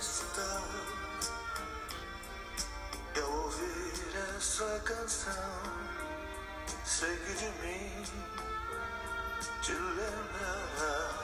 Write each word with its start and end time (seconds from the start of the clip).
está. 0.00 0.62
Eu 3.14 3.30
ouvir 3.30 3.92
essa 4.36 4.80
canção, 4.80 5.62
sei 6.84 7.16
que 7.16 7.34
de 7.34 7.50
mim 7.62 8.04
te 9.62 9.72
lembrarás. 9.72 11.14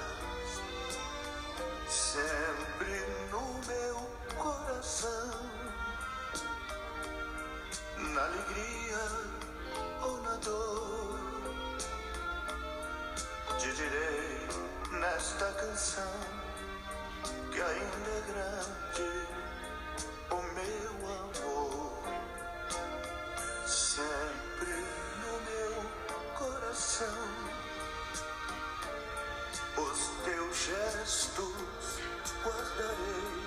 Sempre 1.88 3.06
no 3.30 3.60
meu 3.66 3.96
coração, 4.36 5.50
na 7.98 8.22
alegria 8.22 8.98
ou 10.02 10.22
na 10.22 10.36
dor, 10.36 11.18
te 13.58 13.72
direi 13.72 14.48
nesta 14.92 15.52
canção 15.52 16.39
que 17.52 17.60
ainda 17.60 18.10
é 18.10 18.22
grande 18.32 19.10
o 20.30 20.42
meu 20.54 20.92
amor. 21.18 22.02
Sempre 23.66 24.74
no 25.22 25.34
meu 25.50 25.74
coração, 26.38 27.28
os 29.76 30.00
teus 30.24 30.56
gestos 30.56 32.00
guardarei. 32.44 33.40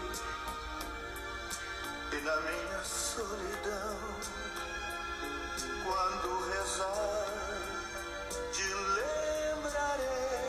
E 2.11 2.15
na 2.21 2.35
minha 2.41 2.83
solidão, 2.83 3.97
quando 5.83 6.49
rezar, 6.51 7.27
te 8.51 8.63
lembrarei. 8.63 10.42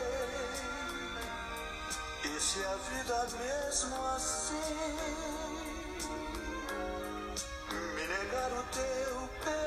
Se 2.45 2.63
a 2.63 2.75
vida 2.75 3.27
mesmo 3.39 3.95
assim. 4.15 4.53
Me 7.95 8.03
negar 8.07 8.51
o 8.51 8.63
teu 8.71 9.29
perdão, 9.43 9.64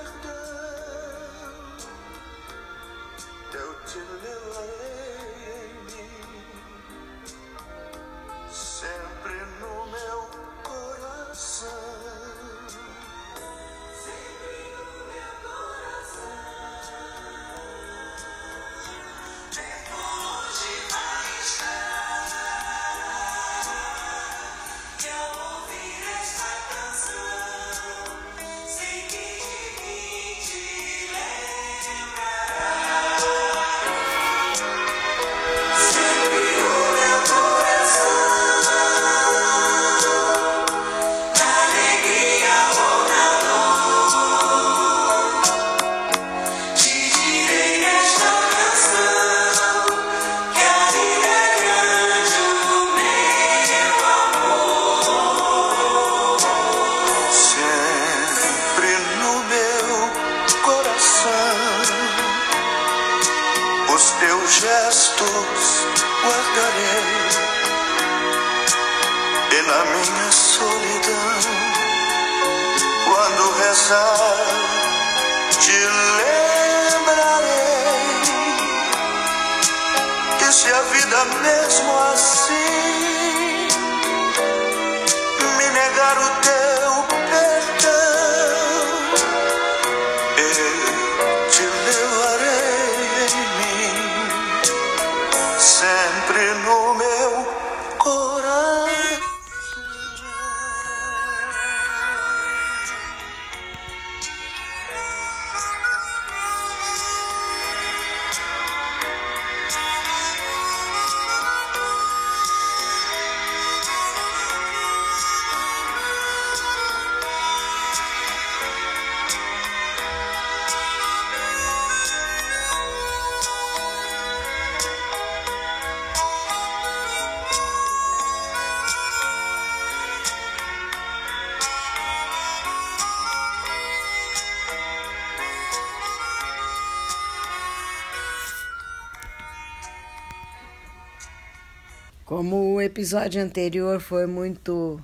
episódio 142.89 143.43
anterior 143.43 144.01
foi 144.01 144.27
muito 144.27 144.99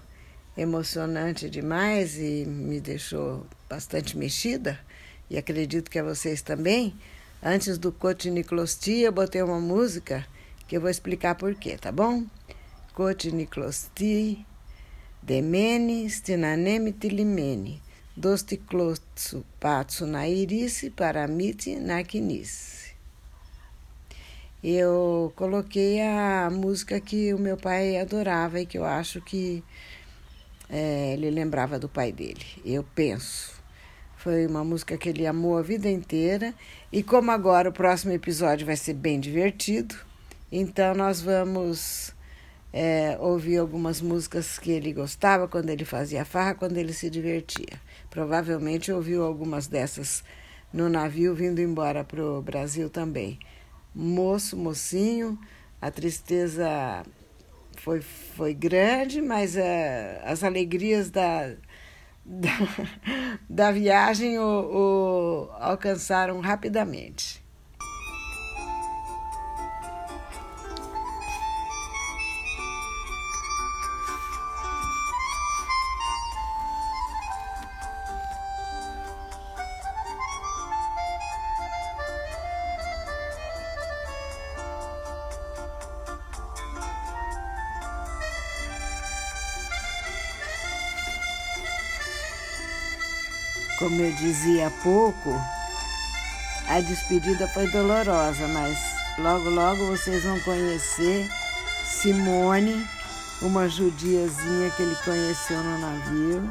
emocionante 0.57 1.51
demais 1.51 2.17
e 2.17 2.47
me 2.47 2.81
deixou 2.81 3.47
bastante 3.69 4.17
mexida, 4.17 4.81
e 5.29 5.37
acredito 5.37 5.91
que 5.91 5.99
a 5.99 6.03
vocês 6.03 6.41
também, 6.41 6.95
antes 7.43 7.77
do 7.77 7.93
Cotiniclosti 7.93 9.01
eu 9.01 9.13
botei 9.13 9.43
uma 9.43 9.61
música 9.61 10.27
que 10.67 10.79
eu 10.79 10.81
vou 10.81 10.89
explicar 10.89 11.35
por 11.35 11.55
quê, 11.55 11.77
tá 11.77 11.93
bom? 11.93 12.25
Cotiniclosti, 12.95 14.47
demene, 15.23 16.09
stinaneme 16.09 16.91
tilimene, 16.91 17.83
dosticlotsu 18.17 19.45
patsu 19.61 20.07
na 20.07 20.27
irice, 20.27 20.89
paramite 20.89 21.77
na 21.77 22.03
quinice 22.03 22.84
eu 24.73 25.31
coloquei 25.37 26.01
a 26.01 26.49
música 26.51 26.99
que 26.99 27.35
o 27.35 27.39
meu 27.39 27.55
pai 27.55 27.99
adorava 27.99 28.59
e 28.59 28.65
que 28.65 28.79
eu 28.79 28.85
acho 28.87 29.21
que 29.21 29.63
é, 30.71 31.13
ele 31.13 31.31
lembrava 31.31 31.79
do 31.79 31.87
pai 31.87 32.11
dele. 32.11 32.41
Eu 32.65 32.83
penso. 32.95 33.63
Foi 34.17 34.47
uma 34.47 34.65
música 34.65 34.97
que 34.97 35.11
ele 35.11 35.27
amou 35.27 35.59
a 35.59 35.63
vida 35.63 35.91
inteira. 35.91 36.55
E 36.91 37.03
como 37.03 37.31
agora 37.31 37.69
o 37.69 37.73
próximo 37.75 38.13
episódio 38.13 38.65
vai 38.65 38.75
ser 38.75 38.95
bem 38.95 39.21
divertido, 39.21 39.95
então 40.51 40.95
nós 40.95 41.21
vamos 41.21 42.15
é, 42.73 43.19
ouvir 43.21 43.59
algumas 43.59 44.01
músicas 44.01 44.59
que 44.59 44.71
ele 44.71 44.95
gostava 44.95 45.47
quando 45.47 45.69
ele 45.69 45.85
fazia 45.85 46.25
farra, 46.25 46.55
quando 46.55 46.79
ele 46.79 46.95
se 46.95 47.11
divertia. 47.11 47.79
Provavelmente 48.09 48.91
ouviu 48.91 49.25
algumas 49.25 49.67
dessas 49.67 50.25
no 50.73 50.89
navio 50.89 51.35
vindo 51.35 51.61
embora 51.61 52.03
para 52.03 52.25
o 52.25 52.41
Brasil 52.41 52.89
também 52.89 53.39
moço, 53.95 54.57
mocinho, 54.57 55.39
a 55.81 55.91
tristeza 55.91 57.05
foi, 57.77 58.01
foi 58.01 58.55
grande, 58.55 59.21
mas 59.21 59.55
uh, 59.55 59.61
as 60.25 60.43
alegrias 60.43 61.11
da, 61.11 61.55
da, 62.25 62.49
da 63.49 63.73
viagem 63.73 64.39
o, 64.39 64.43
o 64.43 65.51
alcançaram 65.61 66.41
rapidamente. 66.41 67.44
Como 93.85 94.01
eu 94.01 94.13
dizia 94.13 94.69
há 94.69 94.71
pouco, 94.83 95.39
a 96.71 96.81
despedida 96.81 97.47
foi 97.49 97.71
dolorosa, 97.71 98.49
mas 98.49 98.79
logo, 99.19 99.51
logo 99.51 99.87
vocês 99.89 100.25
vão 100.25 100.41
conhecer 100.41 101.29
Simone, 101.85 102.83
uma 103.43 103.69
judiazinha 103.69 104.71
que 104.71 104.83
ele 104.83 104.97
conheceu 105.05 105.59
no 105.63 105.79
navio. 105.79 106.51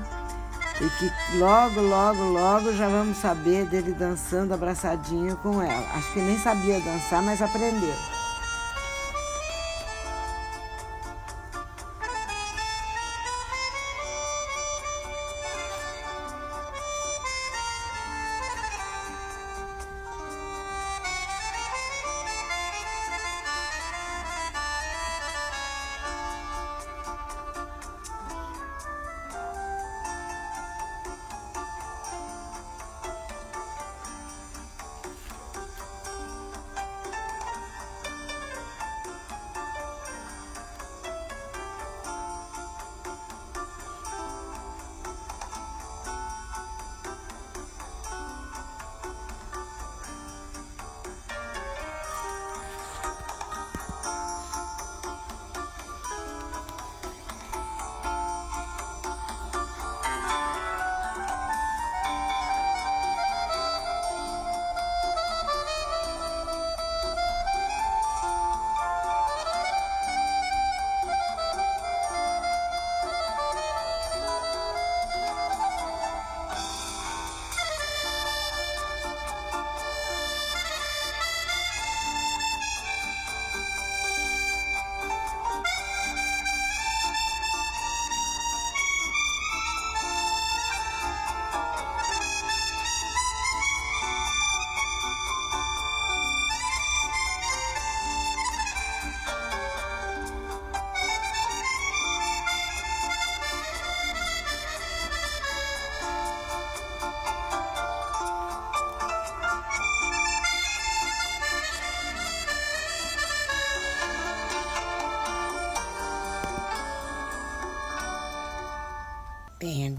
E 0.80 0.88
que 1.00 1.12
logo, 1.40 1.82
logo, 1.82 2.24
logo 2.24 2.72
já 2.74 2.88
vamos 2.88 3.18
saber 3.18 3.66
dele 3.66 3.94
dançando 3.94 4.54
abraçadinho 4.54 5.36
com 5.38 5.60
ela. 5.60 5.88
Acho 5.96 6.14
que 6.14 6.20
nem 6.20 6.38
sabia 6.38 6.80
dançar, 6.82 7.24
mas 7.24 7.42
aprendeu. 7.42 7.96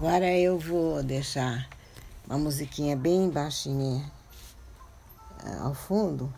Agora 0.05 0.31
eu 0.37 0.59
vou 0.59 1.01
deixar 1.01 1.67
uma 2.27 2.37
musiquinha 2.37 2.95
bem 2.95 3.27
baixinha 3.27 4.05
eh, 5.43 5.57
ao 5.61 5.73
fundo, 5.73 6.31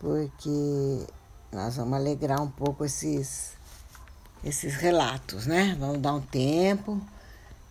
porque 0.00 1.06
nós 1.52 1.76
vamos 1.76 1.94
alegrar 1.94 2.42
um 2.42 2.50
pouco 2.50 2.84
esses, 2.84 3.52
esses 4.42 4.74
relatos, 4.74 5.46
né? 5.46 5.76
Vamos 5.78 5.98
dar 5.98 6.12
um 6.12 6.20
tempo. 6.20 7.00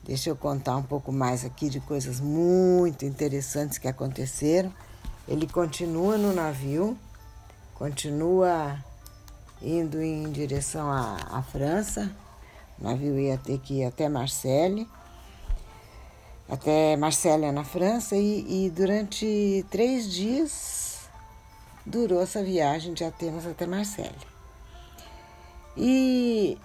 Deixa 0.02 0.30
eu 0.30 0.36
contar 0.38 0.78
um 0.78 0.84
pouco 0.84 1.12
mais 1.12 1.44
aqui 1.44 1.70
de 1.70 1.82
coisas 1.82 2.22
muito 2.22 3.04
interessantes 3.04 3.78
que 3.78 3.90
aconteceram. 3.90 4.74
Ele 5.28 5.46
continua 5.46 6.18
no 6.18 6.32
navio, 6.34 6.98
continua 7.76 8.82
indo 9.62 10.02
em 10.02 10.32
direção 10.32 10.90
à, 10.90 11.18
à 11.32 11.44
França, 11.44 12.10
o 12.80 12.84
navio 12.86 13.20
ia 13.20 13.38
ter 13.38 13.60
que 13.60 13.80
ir 13.82 13.84
até 13.84 14.08
Marseille, 14.08 14.88
até 16.50 16.96
Marselha 16.96 17.52
na 17.52 17.64
França, 17.64 18.16
e, 18.16 18.66
e 18.66 18.70
durante 18.70 19.66
três 19.70 20.12
dias 20.12 21.08
durou 21.86 22.22
essa 22.22 22.44
viagem 22.44 22.94
de 22.94 23.04
Atenas 23.04 23.46
até 23.46 23.66
Marselha. 23.66 24.38
E, 25.76 26.58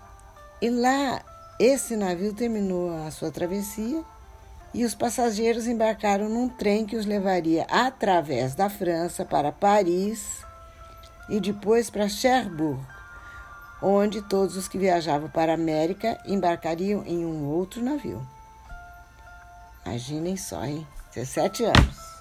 e 0.61 0.70
lá 0.70 1.23
esse 1.58 1.96
navio 1.96 2.32
terminou 2.32 2.90
a 3.06 3.11
sua 3.11 3.31
travessia 3.31 4.02
e 4.75 4.84
os 4.84 4.94
passageiros 4.94 5.67
embarcaram 5.67 6.28
num 6.28 6.49
trem 6.49 6.87
que 6.87 6.96
os 6.96 7.05
levaria 7.05 7.67
através 7.69 8.55
da 8.55 8.70
França 8.70 9.25
para 9.25 9.52
Paris 9.52 10.43
e 11.28 11.38
depois 11.38 11.90
para 11.90 12.08
Cherbourg, 12.08 12.81
onde 13.82 14.23
todos 14.23 14.56
os 14.56 14.67
que 14.67 14.78
viajavam 14.78 15.28
para 15.28 15.52
a 15.52 15.56
América 15.56 16.19
embarcariam 16.26 17.05
em 17.05 17.25
um 17.25 17.46
outro 17.46 17.82
navio. 17.82 18.26
Imaginem 19.84 20.37
só, 20.37 20.64
hein? 20.64 20.87
17 21.14 21.64
anos. 21.64 22.12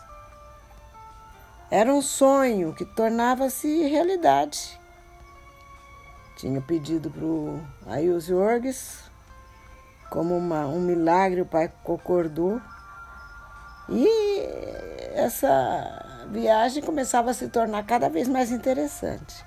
Era 1.69 1.93
um 1.93 2.01
sonho 2.01 2.73
que 2.73 2.83
tornava-se 2.83 3.87
realidade. 3.87 4.79
Tinha 6.35 6.59
pedido 6.59 7.09
para 7.09 7.23
o 7.23 7.61
Ayus 7.87 8.25
Jorges, 8.25 9.03
como 10.09 10.35
uma, 10.35 10.65
um 10.65 10.81
milagre, 10.81 11.41
o 11.41 11.45
pai 11.45 11.71
concordou. 11.83 12.59
E 13.87 14.07
essa 15.13 16.27
viagem 16.29 16.83
começava 16.83 17.31
a 17.31 17.33
se 17.33 17.47
tornar 17.47 17.85
cada 17.85 18.09
vez 18.09 18.27
mais 18.27 18.51
interessante. 18.51 19.45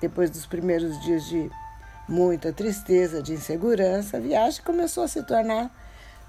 Depois 0.00 0.30
dos 0.30 0.46
primeiros 0.46 1.00
dias 1.02 1.24
de 1.24 1.50
muita 2.08 2.52
tristeza, 2.52 3.22
de 3.22 3.32
insegurança, 3.32 4.18
a 4.18 4.20
viagem 4.20 4.62
começou 4.62 5.02
a 5.02 5.08
se 5.08 5.22
tornar 5.24 5.70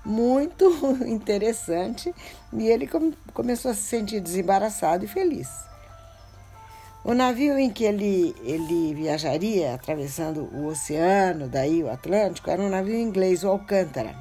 muito 0.08 0.66
interessante 1.06 2.14
e 2.54 2.68
ele 2.68 2.90
começou 3.34 3.72
a 3.72 3.74
se 3.74 3.82
sentir 3.82 4.20
desembaraçado 4.20 5.06
e 5.06 5.08
feliz. 5.08 5.50
O 7.04 7.14
navio 7.14 7.58
em 7.58 7.70
que 7.70 7.84
ele, 7.84 8.36
ele 8.44 8.94
viajaria, 8.94 9.76
atravessando 9.76 10.50
o 10.54 10.68
oceano, 10.68 11.48
daí 11.48 11.84
o 11.84 11.92
Atlântico, 11.92 12.50
era 12.50 12.62
um 12.62 12.70
navio 12.70 12.96
inglês, 12.96 13.44
o 13.44 13.50
Alcântara. 13.50 14.16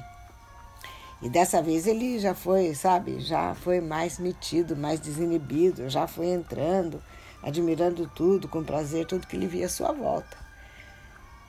E 1.21 1.29
dessa 1.29 1.61
vez 1.61 1.87
ele 1.87 2.19
já 2.19 2.35
foi, 2.35 2.75
sabe, 2.75 3.19
já 3.19 3.55
foi 3.55 3.81
mais 3.81 4.19
metido, 4.19 4.75
mais 4.75 4.99
desinibido, 4.99 5.89
já 5.89 6.05
foi 6.07 6.27
entrando 6.27 7.01
admirando 7.41 8.09
tudo, 8.13 8.47
com 8.47 8.63
prazer, 8.63 9.05
tudo 9.05 9.27
que 9.27 9.35
ele 9.35 9.47
via 9.47 9.67
à 9.67 9.69
sua 9.69 9.91
volta. 9.91 10.46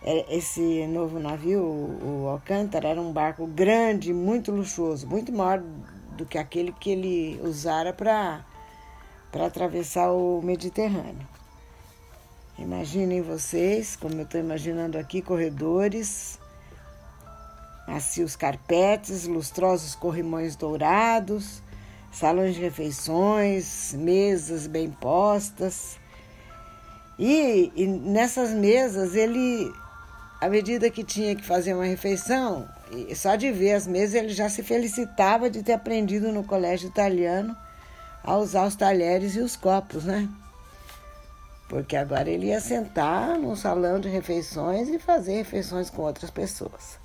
É, 0.02 0.36
esse 0.36 0.86
novo 0.86 1.18
navio, 1.18 1.62
o 1.62 2.28
Alcântara, 2.28 2.88
era 2.88 3.00
um 3.00 3.12
barco 3.12 3.46
grande, 3.46 4.12
muito 4.12 4.52
luxuoso, 4.52 5.06
muito 5.06 5.32
maior 5.32 5.62
do 6.16 6.24
que 6.24 6.38
aquele 6.38 6.72
que 6.72 6.90
ele 6.90 7.40
usara 7.42 7.92
para 7.92 8.44
atravessar 9.32 10.10
o 10.12 10.40
Mediterrâneo. 10.42 11.26
Imaginem 12.58 13.22
vocês, 13.22 13.94
como 13.94 14.14
eu 14.14 14.22
estou 14.22 14.40
imaginando 14.40 14.98
aqui, 14.98 15.22
corredores, 15.22 16.38
macios 17.86 18.34
carpetes, 18.34 19.26
lustrosos 19.26 19.94
corrimões 19.94 20.56
dourados, 20.56 21.62
salões 22.10 22.54
de 22.54 22.60
refeições, 22.60 23.94
mesas 23.94 24.66
bem 24.66 24.90
postas. 24.90 25.98
E, 27.18 27.72
e, 27.74 27.86
nessas 27.86 28.50
mesas 28.50 29.14
ele, 29.14 29.72
à 30.40 30.48
medida 30.48 30.90
que 30.90 31.02
tinha 31.02 31.34
que 31.34 31.44
fazer 31.44 31.74
uma 31.74 31.84
refeição, 31.84 32.68
só 33.14 33.34
de 33.36 33.50
ver 33.50 33.74
as 33.74 33.86
mesas 33.86 34.14
ele 34.14 34.28
já 34.28 34.48
se 34.48 34.62
felicitava 34.62 35.50
de 35.50 35.62
ter 35.62 35.72
aprendido 35.72 36.32
no 36.32 36.44
colégio 36.44 36.88
italiano 36.88 37.56
a 38.22 38.36
usar 38.36 38.66
os 38.66 38.76
talheres 38.76 39.34
e 39.34 39.40
os 39.40 39.56
copos, 39.56 40.04
né? 40.04 40.28
Porque 41.68 41.96
agora 41.96 42.30
ele 42.30 42.46
ia 42.46 42.60
sentar 42.60 43.38
num 43.38 43.54
salão 43.54 44.00
de 44.00 44.08
refeições 44.08 44.88
e 44.88 44.98
fazer 44.98 45.34
refeições 45.34 45.90
com 45.90 46.02
outras 46.02 46.30
pessoas. 46.30 46.98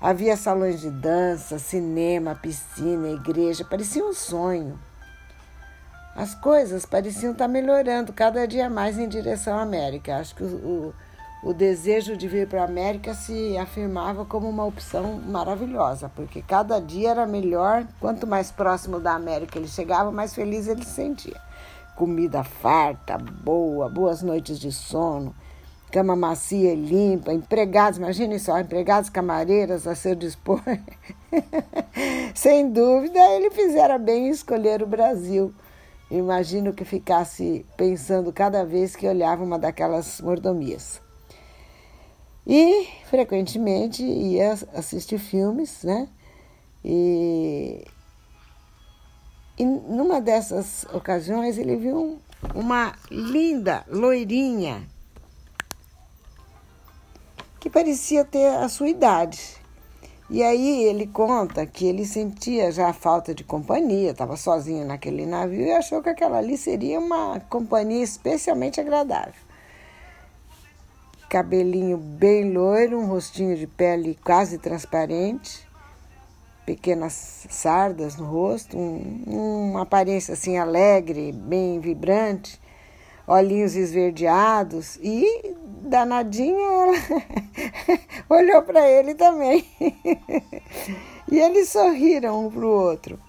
Havia 0.00 0.36
salões 0.36 0.80
de 0.80 0.90
dança, 0.90 1.58
cinema, 1.58 2.34
piscina, 2.34 3.08
igreja, 3.08 3.64
parecia 3.64 4.04
um 4.04 4.14
sonho. 4.14 4.78
As 6.14 6.34
coisas 6.34 6.86
pareciam 6.86 7.32
estar 7.32 7.48
melhorando 7.48 8.12
cada 8.12 8.46
dia 8.46 8.70
mais 8.70 8.98
em 8.98 9.08
direção 9.08 9.58
à 9.58 9.62
América. 9.62 10.16
Acho 10.16 10.34
que 10.34 10.44
o, 10.44 10.46
o, 10.46 10.94
o 11.42 11.52
desejo 11.52 12.16
de 12.16 12.26
vir 12.26 12.48
para 12.48 12.62
a 12.62 12.66
América 12.66 13.14
se 13.14 13.56
afirmava 13.56 14.24
como 14.24 14.48
uma 14.48 14.64
opção 14.64 15.20
maravilhosa, 15.26 16.10
porque 16.14 16.42
cada 16.42 16.80
dia 16.80 17.10
era 17.10 17.26
melhor. 17.26 17.86
Quanto 18.00 18.26
mais 18.26 18.50
próximo 18.50 18.98
da 18.98 19.12
América 19.12 19.58
ele 19.58 19.68
chegava, 19.68 20.10
mais 20.10 20.34
feliz 20.34 20.66
ele 20.66 20.84
se 20.84 20.90
sentia. 20.90 21.40
Comida 21.96 22.42
farta, 22.42 23.18
boa, 23.18 23.88
boas 23.88 24.22
noites 24.22 24.58
de 24.58 24.72
sono 24.72 25.34
cama 25.90 26.14
macia 26.14 26.72
e 26.72 26.76
limpa, 26.76 27.32
empregados, 27.32 27.98
imagine 27.98 28.38
só, 28.38 28.58
empregados 28.58 29.10
camareiras 29.10 29.86
a 29.86 29.94
seu 29.94 30.14
dispor. 30.14 30.62
Sem 32.34 32.70
dúvida, 32.70 33.18
ele 33.32 33.50
fizera 33.50 33.98
bem 33.98 34.26
em 34.26 34.30
escolher 34.30 34.82
o 34.82 34.86
Brasil. 34.86 35.54
Imagino 36.10 36.72
que 36.72 36.84
ficasse 36.84 37.66
pensando 37.76 38.32
cada 38.32 38.64
vez 38.64 38.96
que 38.96 39.06
olhava 39.06 39.42
uma 39.42 39.58
daquelas 39.58 40.20
mordomias. 40.20 41.07
E 42.48 42.88
frequentemente 43.10 44.02
ia 44.02 44.54
assistir 44.72 45.18
filmes, 45.18 45.82
né? 45.82 46.08
E, 46.82 47.84
e 49.58 49.64
numa 49.66 50.18
dessas 50.18 50.86
ocasiões 50.94 51.58
ele 51.58 51.76
viu 51.76 52.18
uma 52.54 52.94
linda 53.10 53.84
loirinha 53.86 54.82
que 57.60 57.68
parecia 57.68 58.24
ter 58.24 58.46
a 58.46 58.68
sua 58.70 58.88
idade. 58.88 59.58
E 60.30 60.42
aí 60.42 60.84
ele 60.84 61.06
conta 61.06 61.66
que 61.66 61.86
ele 61.86 62.06
sentia 62.06 62.72
já 62.72 62.88
a 62.88 62.92
falta 62.94 63.34
de 63.34 63.44
companhia, 63.44 64.12
estava 64.12 64.38
sozinho 64.38 64.86
naquele 64.86 65.26
navio 65.26 65.66
e 65.66 65.72
achou 65.72 66.02
que 66.02 66.08
aquela 66.08 66.38
ali 66.38 66.56
seria 66.56 66.98
uma 66.98 67.40
companhia 67.40 68.02
especialmente 68.02 68.80
agradável. 68.80 69.47
Cabelinho 71.28 71.98
bem 71.98 72.52
loiro, 72.52 72.98
um 72.98 73.06
rostinho 73.06 73.54
de 73.56 73.66
pele 73.66 74.18
quase 74.24 74.56
transparente, 74.56 75.68
pequenas 76.64 77.46
sardas 77.50 78.16
no 78.16 78.24
rosto, 78.24 78.78
um, 78.78 79.70
uma 79.70 79.82
aparência 79.82 80.32
assim 80.34 80.56
alegre, 80.56 81.32
bem 81.32 81.80
vibrante, 81.80 82.58
olhinhos 83.26 83.76
esverdeados 83.76 84.98
e 85.02 85.54
danadinha 85.82 86.58
ela 86.58 86.92
olhou 88.30 88.62
para 88.62 88.88
ele 88.88 89.14
também. 89.14 89.66
e 91.30 91.38
eles 91.38 91.68
sorriram 91.68 92.46
um 92.46 92.50
para 92.50 92.64
o 92.64 92.70
outro. 92.70 93.20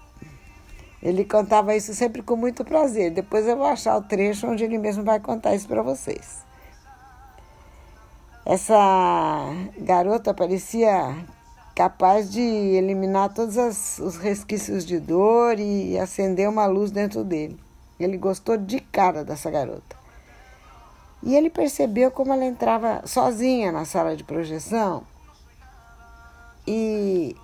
Ele 1.02 1.24
contava 1.24 1.76
isso 1.76 1.94
sempre 1.94 2.22
com 2.22 2.36
muito 2.36 2.64
prazer. 2.64 3.10
Depois 3.10 3.46
eu 3.46 3.56
vou 3.56 3.66
achar 3.66 3.96
o 3.96 4.02
trecho 4.02 4.46
onde 4.46 4.64
ele 4.64 4.78
mesmo 4.78 5.02
vai 5.04 5.20
contar 5.20 5.54
isso 5.54 5.68
para 5.68 5.82
vocês. 5.82 6.49
Essa 8.44 9.44
garota 9.78 10.32
parecia 10.32 11.14
capaz 11.74 12.30
de 12.30 12.40
eliminar 12.40 13.32
todos 13.32 13.56
as, 13.58 13.98
os 13.98 14.16
resquícios 14.16 14.84
de 14.84 14.98
dor 14.98 15.58
e 15.58 15.98
acender 15.98 16.48
uma 16.48 16.66
luz 16.66 16.90
dentro 16.90 17.22
dele. 17.22 17.58
Ele 17.98 18.16
gostou 18.16 18.56
de 18.56 18.80
cara 18.80 19.24
dessa 19.24 19.50
garota. 19.50 19.96
E 21.22 21.36
ele 21.36 21.50
percebeu 21.50 22.10
como 22.10 22.32
ela 22.32 22.44
entrava 22.44 23.02
sozinha 23.06 23.70
na 23.70 23.84
sala 23.84 24.16
de 24.16 24.24
projeção 24.24 25.04
e 26.66 27.36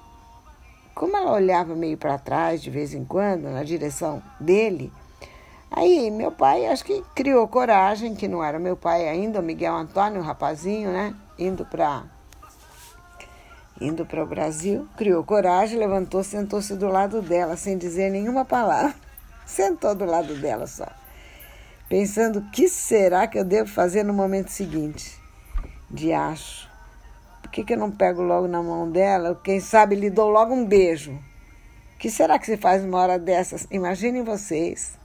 como 0.94 1.14
ela 1.14 1.32
olhava 1.32 1.74
meio 1.74 1.98
para 1.98 2.16
trás 2.16 2.62
de 2.62 2.70
vez 2.70 2.94
em 2.94 3.04
quando, 3.04 3.50
na 3.50 3.62
direção 3.62 4.22
dele. 4.40 4.90
Aí 5.70 6.10
meu 6.10 6.30
pai 6.32 6.66
acho 6.66 6.84
que 6.84 7.02
criou 7.14 7.46
coragem, 7.48 8.14
que 8.14 8.28
não 8.28 8.42
era 8.42 8.58
meu 8.58 8.76
pai 8.76 9.08
ainda, 9.08 9.40
o 9.40 9.42
Miguel 9.42 9.74
Antônio, 9.74 10.20
o 10.20 10.24
rapazinho, 10.24 10.90
né? 10.90 11.14
Indo 11.38 11.64
para 11.64 12.04
indo 13.78 14.06
para 14.06 14.22
o 14.22 14.26
Brasil, 14.26 14.88
criou 14.96 15.22
coragem, 15.22 15.78
levantou, 15.78 16.24
sentou-se 16.24 16.74
do 16.76 16.88
lado 16.88 17.20
dela 17.20 17.56
sem 17.56 17.76
dizer 17.76 18.10
nenhuma 18.10 18.44
palavra. 18.44 18.94
Sentou 19.44 19.94
do 19.94 20.04
lado 20.04 20.34
dela 20.34 20.66
só 20.66 20.86
pensando 21.88 22.40
o 22.40 22.50
que 22.50 22.68
será 22.68 23.26
que 23.26 23.38
eu 23.38 23.44
devo 23.44 23.68
fazer 23.68 24.02
no 24.02 24.12
momento 24.12 24.50
seguinte. 24.50 25.18
De 25.90 26.12
acho. 26.12 26.68
Por 27.42 27.50
que, 27.50 27.64
que 27.64 27.74
eu 27.74 27.78
não 27.78 27.90
pego 27.90 28.22
logo 28.22 28.48
na 28.48 28.62
mão 28.62 28.90
dela? 28.90 29.40
Quem 29.42 29.60
sabe 29.60 29.94
lhe 29.94 30.10
dou 30.10 30.28
logo 30.28 30.52
um 30.52 30.64
beijo. 30.64 31.12
O 31.12 31.98
que 31.98 32.10
será 32.10 32.38
que 32.38 32.46
se 32.46 32.56
faz 32.56 32.84
uma 32.84 32.98
hora 32.98 33.18
dessas? 33.18 33.66
Imaginem 33.70 34.22
vocês 34.22 34.98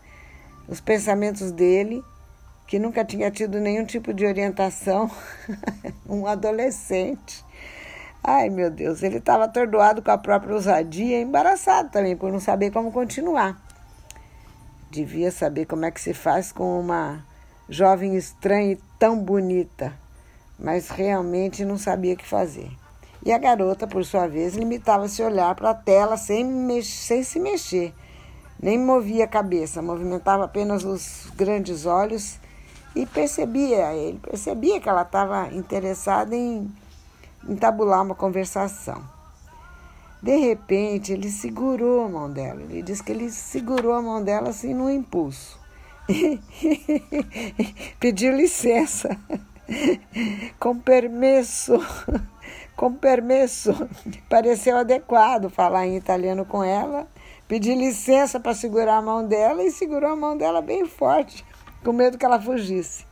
os 0.71 0.81
pensamentos 0.81 1.51
dele, 1.51 2.03
que 2.65 2.79
nunca 2.79 3.05
tinha 3.05 3.29
tido 3.29 3.59
nenhum 3.59 3.85
tipo 3.85 4.11
de 4.11 4.25
orientação, 4.25 5.11
um 6.09 6.25
adolescente. 6.25 7.45
Ai, 8.23 8.49
meu 8.49 8.71
Deus, 8.71 9.03
ele 9.03 9.17
estava 9.17 9.43
atordoado 9.43 10.01
com 10.01 10.09
a 10.09 10.17
própria 10.17 10.55
ousadia 10.55 11.21
embaraçado 11.21 11.91
também 11.91 12.17
por 12.17 12.31
não 12.31 12.39
saber 12.39 12.71
como 12.71 12.91
continuar 12.91 13.61
devia 14.91 15.31
saber 15.31 15.65
como 15.65 15.85
é 15.85 15.91
que 15.91 16.01
se 16.01 16.13
faz 16.13 16.51
com 16.51 16.79
uma 16.79 17.25
jovem 17.69 18.17
estranha 18.17 18.73
e 18.73 18.79
tão 18.99 19.17
bonita, 19.17 19.93
mas 20.59 20.89
realmente 20.89 21.63
não 21.63 21.77
sabia 21.77 22.13
o 22.13 22.17
que 22.17 22.27
fazer. 22.27 22.69
E 23.25 23.31
a 23.31 23.37
garota, 23.37 23.87
por 23.87 24.03
sua 24.03 24.27
vez, 24.27 24.55
limitava-se 24.55 25.23
a 25.23 25.27
olhar 25.27 25.55
para 25.55 25.69
a 25.69 25.75
tela 25.75 26.17
sem, 26.17 26.81
sem 26.81 27.23
se 27.23 27.39
mexer, 27.39 27.93
nem 28.61 28.77
movia 28.77 29.25
a 29.25 29.27
cabeça, 29.27 29.81
movimentava 29.81 30.45
apenas 30.45 30.83
os 30.83 31.31
grandes 31.35 31.85
olhos 31.85 32.39
e 32.95 33.05
percebia, 33.05 33.93
ele 33.93 34.19
percebia 34.19 34.79
que 34.79 34.89
ela 34.89 35.01
estava 35.01 35.47
interessada 35.53 36.35
em 36.35 36.69
entabular 37.47 38.03
uma 38.03 38.15
conversação. 38.15 39.01
De 40.21 40.35
repente, 40.37 41.13
ele 41.13 41.31
segurou 41.31 42.05
a 42.05 42.09
mão 42.09 42.31
dela. 42.31 42.61
Ele 42.61 42.83
disse 42.83 43.01
que 43.01 43.11
ele 43.11 43.31
segurou 43.31 43.93
a 43.93 44.01
mão 44.01 44.23
dela 44.23 44.49
assim 44.49 44.73
no 44.73 44.91
impulso. 44.91 45.59
Pediu 47.99 48.35
licença. 48.35 49.17
Com 50.59 50.77
permesso. 50.77 51.73
Com 52.75 52.93
permesso. 52.93 53.73
Pareceu 54.29 54.77
adequado 54.77 55.49
falar 55.49 55.87
em 55.87 55.97
italiano 55.97 56.45
com 56.45 56.63
ela. 56.63 57.07
Pedi 57.51 57.75
licença 57.75 58.39
para 58.39 58.53
segurar 58.53 58.95
a 58.95 59.01
mão 59.01 59.27
dela 59.27 59.61
e 59.61 59.71
segurou 59.71 60.09
a 60.09 60.15
mão 60.15 60.37
dela 60.37 60.61
bem 60.61 60.85
forte, 60.85 61.43
com 61.83 61.91
medo 61.91 62.17
que 62.17 62.23
ela 62.23 62.39
fugisse. 62.39 63.05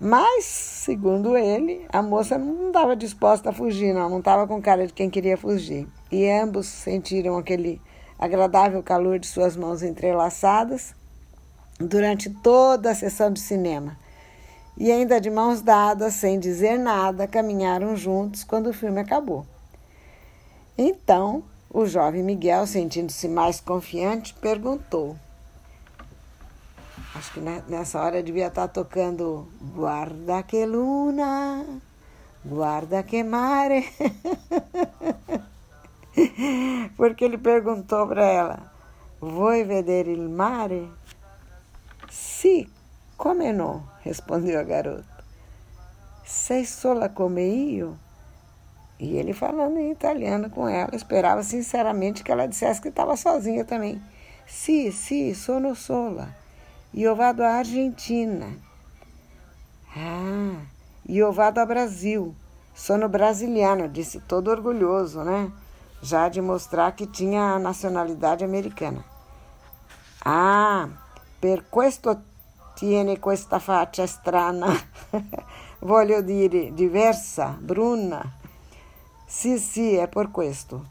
Mas, 0.00 0.46
segundo 0.46 1.36
ele, 1.36 1.86
a 1.92 2.00
moça 2.00 2.38
não 2.38 2.68
estava 2.68 2.96
disposta 2.96 3.50
a 3.50 3.52
fugir, 3.52 3.92
não, 3.92 4.08
não 4.08 4.20
estava 4.20 4.46
com 4.46 4.62
cara 4.62 4.86
de 4.86 4.94
quem 4.94 5.10
queria 5.10 5.36
fugir. 5.36 5.86
E 6.10 6.30
ambos 6.30 6.66
sentiram 6.66 7.36
aquele 7.36 7.78
agradável 8.18 8.82
calor 8.82 9.18
de 9.18 9.26
suas 9.26 9.54
mãos 9.54 9.82
entrelaçadas 9.82 10.94
durante 11.78 12.30
toda 12.30 12.92
a 12.92 12.94
sessão 12.94 13.30
de 13.30 13.40
cinema. 13.40 13.98
E 14.78 14.90
ainda 14.90 15.20
de 15.20 15.28
mãos 15.28 15.60
dadas, 15.60 16.14
sem 16.14 16.40
dizer 16.40 16.78
nada, 16.78 17.28
caminharam 17.28 17.96
juntos 17.96 18.44
quando 18.44 18.68
o 18.68 18.72
filme 18.72 18.98
acabou. 18.98 19.44
Então, 20.78 21.44
o 21.72 21.86
jovem 21.86 22.22
Miguel, 22.22 22.66
sentindo-se 22.66 23.26
mais 23.28 23.58
confiante, 23.58 24.34
perguntou: 24.34 25.16
Acho 27.14 27.32
que 27.32 27.40
nessa 27.40 27.98
hora 28.00 28.22
devia 28.22 28.48
estar 28.48 28.68
tocando 28.68 29.48
Guarda 29.74 30.42
que 30.42 30.66
luna, 30.66 31.64
guarda 32.44 33.02
que 33.02 33.24
mare. 33.24 33.88
Porque 36.96 37.24
ele 37.24 37.38
perguntou 37.38 38.06
para 38.06 38.26
ela: 38.26 38.72
Vuoi 39.18 39.64
vedere 39.64 40.12
il 40.12 40.28
mare? 40.28 40.90
Sì, 42.10 42.68
come 43.16 43.52
no? 43.52 43.88
respondeu 44.02 44.58
a 44.58 44.62
garota. 44.62 45.24
Sei 46.24 46.66
sola 46.66 47.08
come 47.08 47.42
io? 47.42 47.98
E 49.02 49.16
ele 49.16 49.32
falando 49.32 49.78
em 49.78 49.90
italiano 49.90 50.48
com 50.48 50.68
ela, 50.68 50.94
esperava 50.94 51.42
sinceramente 51.42 52.22
que 52.22 52.30
ela 52.30 52.46
dissesse 52.46 52.80
que 52.80 52.86
estava 52.86 53.16
sozinha 53.16 53.64
também. 53.64 54.00
Sì, 54.46 54.92
sì, 54.92 55.34
sono 55.34 55.74
sola. 55.74 56.28
Io 56.94 57.16
vado 57.16 57.42
à 57.42 57.54
Argentina. 57.54 58.46
Ah, 59.96 60.54
io 61.08 61.32
vado 61.32 61.58
ao 61.58 61.66
Brasil. 61.66 62.32
Sono 62.72 63.08
brasiliano, 63.08 63.88
disse 63.88 64.20
todo 64.20 64.52
orgulhoso, 64.52 65.24
né? 65.24 65.50
Já 66.00 66.28
de 66.28 66.40
mostrar 66.40 66.92
que 66.92 67.04
tinha 67.04 67.54
a 67.54 67.58
nacionalidade 67.58 68.44
americana. 68.44 69.04
Ah, 70.24 70.88
per 71.40 71.64
questo 71.68 72.22
tiene 72.76 73.18
questa 73.18 73.58
faccia 73.58 74.06
strana. 74.06 74.68
Voglio 75.80 76.22
dire, 76.22 76.72
diversa, 76.72 77.56
bruna. 77.60 78.40
Si, 79.34 79.58
si, 79.58 79.96
é 79.96 80.06
por 80.06 80.30
questo, 80.30 80.84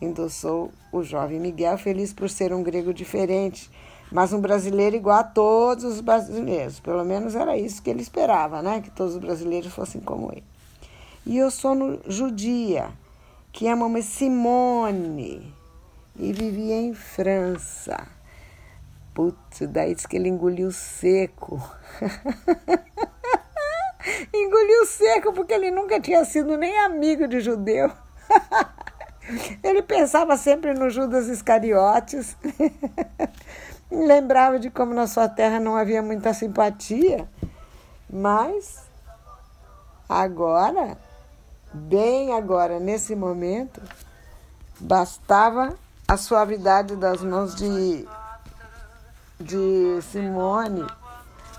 endossou 0.00 0.72
o 0.90 1.02
jovem 1.02 1.38
Miguel, 1.38 1.76
feliz 1.76 2.10
por 2.10 2.30
ser 2.30 2.50
um 2.50 2.62
grego 2.62 2.92
diferente, 2.92 3.70
mas 4.10 4.32
um 4.32 4.40
brasileiro 4.40 4.96
igual 4.96 5.18
a 5.18 5.22
todos 5.22 5.84
os 5.84 6.00
brasileiros. 6.00 6.80
Pelo 6.80 7.04
menos 7.04 7.34
era 7.34 7.54
isso 7.54 7.82
que 7.82 7.90
ele 7.90 8.00
esperava, 8.00 8.62
né? 8.62 8.80
Que 8.80 8.90
todos 8.90 9.16
os 9.16 9.20
brasileiros 9.20 9.74
fossem 9.74 10.00
como 10.00 10.32
ele. 10.32 10.42
E 11.26 11.36
eu 11.36 11.50
sou 11.50 12.00
judia, 12.08 12.88
que 13.52 13.68
é 13.68 13.74
uma 13.74 14.00
Simone, 14.00 15.54
e 16.18 16.32
vivia 16.32 16.80
em 16.80 16.94
França. 16.94 18.08
Putz, 19.12 19.68
daí 19.68 19.94
diz 19.94 20.06
que 20.06 20.16
ele 20.16 20.30
engoliu 20.30 20.72
seco. 20.72 21.60
engoliu 24.32 24.86
seco 24.86 25.32
porque 25.32 25.52
ele 25.52 25.70
nunca 25.70 26.00
tinha 26.00 26.24
sido 26.24 26.56
nem 26.56 26.78
amigo 26.80 27.26
de 27.26 27.40
judeu. 27.40 27.90
ele 29.62 29.82
pensava 29.82 30.36
sempre 30.36 30.74
no 30.74 30.90
Judas 30.90 31.28
Iscariotes. 31.28 32.36
Lembrava 33.90 34.58
de 34.58 34.70
como 34.70 34.94
na 34.94 35.06
sua 35.06 35.28
terra 35.28 35.60
não 35.60 35.76
havia 35.76 36.02
muita 36.02 36.32
simpatia. 36.32 37.28
Mas 38.10 38.82
agora, 40.08 40.96
bem 41.72 42.34
agora, 42.34 42.78
nesse 42.80 43.14
momento, 43.14 43.80
bastava 44.80 45.74
a 46.08 46.16
suavidade 46.16 46.96
das 46.96 47.22
mãos 47.22 47.54
de, 47.54 48.06
de 49.40 50.02
Simone 50.02 50.84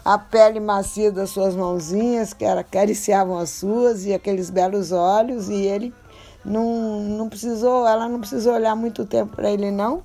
a 0.06 0.18
pele 0.18 0.60
macia 0.60 1.12
das 1.12 1.30
suas 1.30 1.56
mãozinhas, 1.56 2.34
que 2.34 2.44
acariciavam 2.44 3.38
as 3.38 3.52
suas, 3.52 4.06
e 4.06 4.14
aqueles 4.14 4.50
belos 4.50 4.92
olhos, 4.92 5.48
e 5.48 5.56
ele 5.56 5.94
não, 6.44 7.00
não 7.02 7.30
precisou, 7.30 7.88
ela 7.88 8.10
não 8.10 8.20
precisou 8.20 8.54
olhar 8.54 8.76
muito 8.76 9.06
tempo 9.06 9.36
para 9.36 9.50
ele, 9.50 9.72
não. 9.72 10.04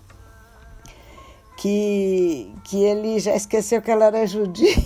Que, 1.57 2.55
que 2.62 2.85
ele 2.85 3.19
já 3.19 3.35
esqueceu 3.35 3.83
que 3.83 3.90
ela 3.90 4.05
era 4.05 4.25
judia. 4.25 4.76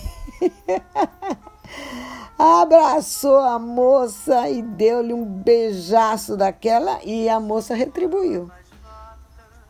Abraçou 2.39 3.39
a 3.39 3.59
moça 3.59 4.49
e 4.49 4.63
deu-lhe 4.63 5.13
um 5.13 5.25
beijaço 5.25 6.39
daquela, 6.39 7.01
e 7.05 7.29
a 7.29 7.39
moça 7.39 7.75
retribuiu. 7.75 8.51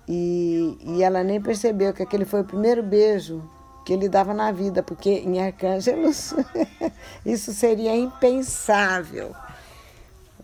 E, 0.08 0.78
e 0.80 1.02
ela 1.02 1.24
nem 1.24 1.40
percebeu 1.40 1.92
que 1.92 2.02
aquele 2.02 2.24
foi 2.24 2.42
o 2.42 2.44
primeiro 2.44 2.82
beijo 2.82 3.42
que 3.84 3.92
ele 3.92 4.08
dava 4.08 4.32
na 4.32 4.52
vida, 4.52 4.82
porque 4.82 5.10
em 5.10 5.44
Arcângelos 5.44 6.34
isso 7.26 7.52
seria 7.52 7.94
impensável. 7.94 9.34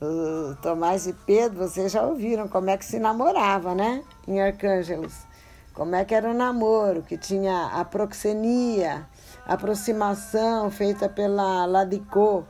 O 0.00 0.54
Tomás 0.62 1.06
e 1.06 1.12
Pedro, 1.12 1.58
vocês 1.58 1.90
já 1.90 2.02
ouviram 2.02 2.46
como 2.46 2.70
é 2.70 2.76
que 2.76 2.84
se 2.84 2.98
namorava, 2.98 3.74
né? 3.74 4.02
Em 4.26 4.40
Arcângelos. 4.40 5.14
Como 5.74 5.94
é 5.94 6.04
que 6.04 6.14
era 6.14 6.30
o 6.30 6.34
namoro, 6.34 7.02
que 7.02 7.16
tinha 7.16 7.66
a 7.66 7.84
proxenia, 7.84 9.06
a 9.46 9.54
aproximação 9.54 10.70
feita 10.70 11.08
pela 11.08 11.66
Ladicô. 11.66 12.44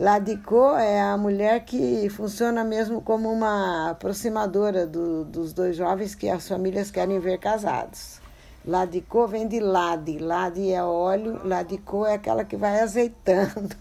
Ladicô 0.00 0.76
é 0.76 1.00
a 1.00 1.16
mulher 1.16 1.64
que 1.64 2.08
funciona 2.10 2.64
mesmo 2.64 3.00
como 3.00 3.30
uma 3.30 3.90
aproximadora 3.90 4.86
do, 4.86 5.24
dos 5.24 5.52
dois 5.52 5.76
jovens 5.76 6.14
que 6.14 6.28
as 6.28 6.48
famílias 6.48 6.90
querem 6.90 7.20
ver 7.20 7.38
casados. 7.38 8.23
Ladicô 8.66 9.26
vem 9.26 9.46
de 9.46 9.60
lade. 9.60 10.18
Lade 10.18 10.72
é 10.72 10.82
óleo, 10.82 11.40
ladicô 11.44 12.06
é 12.06 12.14
aquela 12.14 12.44
que 12.44 12.56
vai 12.56 12.80
azeitando 12.80 13.76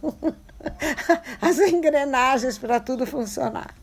as 1.41 1.57
engrenagens 1.59 2.57
para 2.57 2.79
tudo 2.79 3.05
funcionar. 3.05 3.73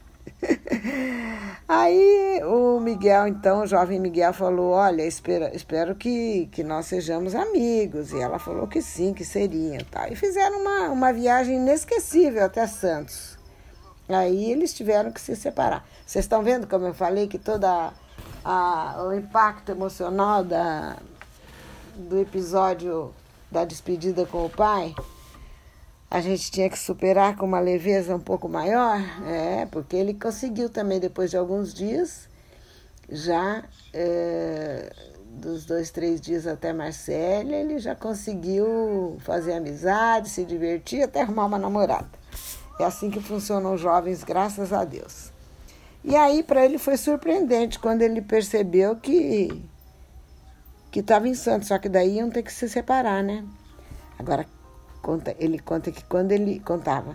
Aí 1.66 2.42
o 2.45 2.80
Miguel, 2.80 3.28
então, 3.28 3.63
o 3.63 3.67
jovem 3.67 3.99
Miguel 3.99 4.32
falou: 4.34 4.73
Olha, 4.73 5.06
espero, 5.06 5.54
espero 5.54 5.95
que, 5.95 6.49
que 6.52 6.63
nós 6.63 6.86
sejamos 6.86 7.34
amigos. 7.34 8.13
E 8.13 8.21
ela 8.21 8.39
falou 8.39 8.67
que 8.67 8.82
sim, 8.82 9.15
que 9.15 9.25
seriam. 9.25 9.82
Tá? 9.91 10.08
E 10.08 10.17
fizeram 10.17 10.60
uma, 10.60 10.89
uma 10.91 11.13
viagem 11.13 11.56
inesquecível 11.56 12.45
até 12.45 12.67
Santos. 12.67 13.39
Aí 14.08 14.50
eles 14.50 14.75
tiveram 14.75 15.13
que 15.13 15.21
se 15.21 15.36
separar. 15.36 15.86
Vocês 16.04 16.25
estão 16.25 16.43
vendo 16.43 16.67
como 16.67 16.86
eu 16.86 16.95
falei 16.95 17.28
que 17.28 17.39
toda 17.39 17.93
a, 18.45 19.05
o 19.07 19.13
impacto 19.13 19.71
emocional 19.71 20.45
da, 20.45 20.97
do 21.97 22.19
episódio 22.19 23.13
da 23.50 23.65
despedida 23.65 24.25
com 24.26 24.47
o 24.47 24.50
pai, 24.50 24.95
a 26.11 26.21
gente 26.21 26.50
tinha 26.50 26.69
que 26.69 26.79
superar 26.79 27.37
com 27.37 27.47
uma 27.47 27.61
leveza 27.61 28.15
um 28.15 28.21
pouco 28.21 28.49
maior, 28.49 29.00
é, 29.26 29.67
porque 29.67 29.97
ele 29.97 30.15
conseguiu 30.15 30.69
também, 30.69 30.99
depois 30.99 31.31
de 31.31 31.37
alguns 31.37 31.73
dias, 31.73 32.29
já 33.09 33.65
é, 33.93 34.93
dos 35.31 35.65
dois, 35.65 35.91
três 35.91 36.21
dias 36.21 36.47
até 36.47 36.73
Marcélia, 36.73 37.57
ele 37.57 37.79
já 37.79 37.95
conseguiu 37.95 39.17
fazer 39.21 39.55
amizade, 39.55 40.29
se 40.29 40.45
divertir, 40.45 41.03
até 41.03 41.21
arrumar 41.21 41.47
uma 41.47 41.59
namorada. 41.59 42.09
É 42.79 42.85
assim 42.85 43.11
que 43.11 43.21
funcionam 43.21 43.75
os 43.75 43.81
jovens, 43.81 44.25
graças 44.25 44.73
a 44.73 44.85
Deus. 44.85 45.29
E 46.02 46.17
aí 46.17 46.43
para 46.43 46.65
ele 46.65 46.78
foi 46.78 46.97
surpreendente 46.97 47.78
quando 47.78 48.02
ele 48.02 48.23
percebeu 48.23 48.97
que 48.97 49.63
que 50.91 51.00
estava 51.00 51.28
em 51.28 51.34
Santos, 51.34 51.69
só 51.69 51.78
que 51.78 51.89
daí 51.89 52.17
iam 52.17 52.30
ter 52.30 52.43
que 52.43 52.52
se 52.52 52.69
separar, 52.69 53.23
né? 53.23 53.45
Agora 54.19 54.45
conta, 55.00 55.36
ele 55.39 55.58
conta 55.58 55.93
que 55.93 56.04
quando 56.04 56.32
ele 56.32 56.58
contava 56.60 57.15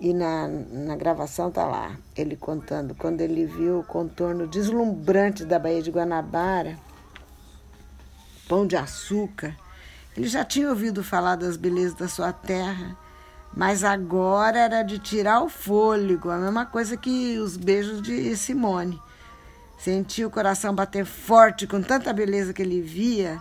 e 0.00 0.12
na, 0.14 0.46
na 0.46 0.96
gravação 0.96 1.50
tá 1.50 1.64
lá, 1.64 1.96
ele 2.16 2.36
contando, 2.36 2.94
quando 2.94 3.20
ele 3.20 3.44
viu 3.44 3.80
o 3.80 3.84
contorno 3.84 4.46
deslumbrante 4.46 5.44
da 5.44 5.58
Baía 5.58 5.82
de 5.82 5.90
Guanabara, 5.90 6.78
pão 8.48 8.66
de 8.66 8.76
açúcar, 8.76 9.56
ele 10.16 10.28
já 10.28 10.44
tinha 10.44 10.68
ouvido 10.68 11.02
falar 11.02 11.36
das 11.36 11.56
belezas 11.56 11.94
da 11.94 12.08
sua 12.08 12.32
terra 12.32 12.96
mas 13.54 13.84
agora 13.84 14.58
era 14.58 14.82
de 14.82 14.98
tirar 14.98 15.42
o 15.42 15.48
fôlego, 15.48 16.30
a 16.30 16.38
mesma 16.38 16.64
coisa 16.64 16.96
que 16.96 17.38
os 17.38 17.56
beijos 17.56 18.00
de 18.00 18.34
Simone. 18.36 19.00
Sentia 19.78 20.26
o 20.26 20.30
coração 20.30 20.74
bater 20.74 21.04
forte 21.04 21.66
com 21.66 21.82
tanta 21.82 22.12
beleza 22.12 22.52
que 22.52 22.62
ele 22.62 22.80
via. 22.80 23.40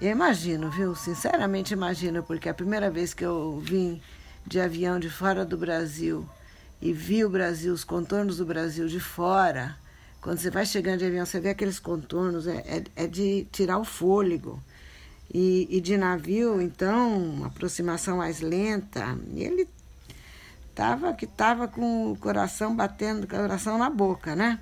Eu 0.00 0.10
imagino, 0.10 0.70
viu? 0.70 0.94
Sinceramente 0.94 1.72
imagino, 1.72 2.22
porque 2.22 2.48
a 2.48 2.54
primeira 2.54 2.90
vez 2.90 3.14
que 3.14 3.24
eu 3.24 3.60
vim 3.60 4.02
de 4.46 4.60
avião 4.60 4.98
de 4.98 5.08
fora 5.08 5.44
do 5.44 5.56
Brasil 5.56 6.28
e 6.80 6.92
vi 6.92 7.24
o 7.24 7.30
Brasil, 7.30 7.72
os 7.72 7.84
contornos 7.84 8.38
do 8.38 8.44
Brasil 8.44 8.86
de 8.86 9.00
fora, 9.00 9.76
quando 10.20 10.38
você 10.38 10.50
vai 10.50 10.66
chegando 10.66 10.98
de 10.98 11.06
avião, 11.06 11.24
você 11.24 11.40
vê 11.40 11.50
aqueles 11.50 11.78
contornos, 11.78 12.46
é, 12.46 12.56
é, 12.66 13.04
é 13.04 13.06
de 13.06 13.46
tirar 13.50 13.78
o 13.78 13.84
fôlego. 13.84 14.62
E, 15.32 15.68
e 15.70 15.80
de 15.80 15.96
navio, 15.96 16.60
então, 16.60 17.44
aproximação 17.44 18.18
mais 18.18 18.40
lenta. 18.40 19.18
E 19.34 19.42
ele 19.42 19.68
tava 20.74 21.12
que 21.12 21.26
tava 21.26 21.68
com 21.68 22.12
o 22.12 22.16
coração 22.16 22.74
batendo, 22.74 23.26
coração 23.26 23.76
na 23.76 23.90
boca, 23.90 24.34
né? 24.34 24.58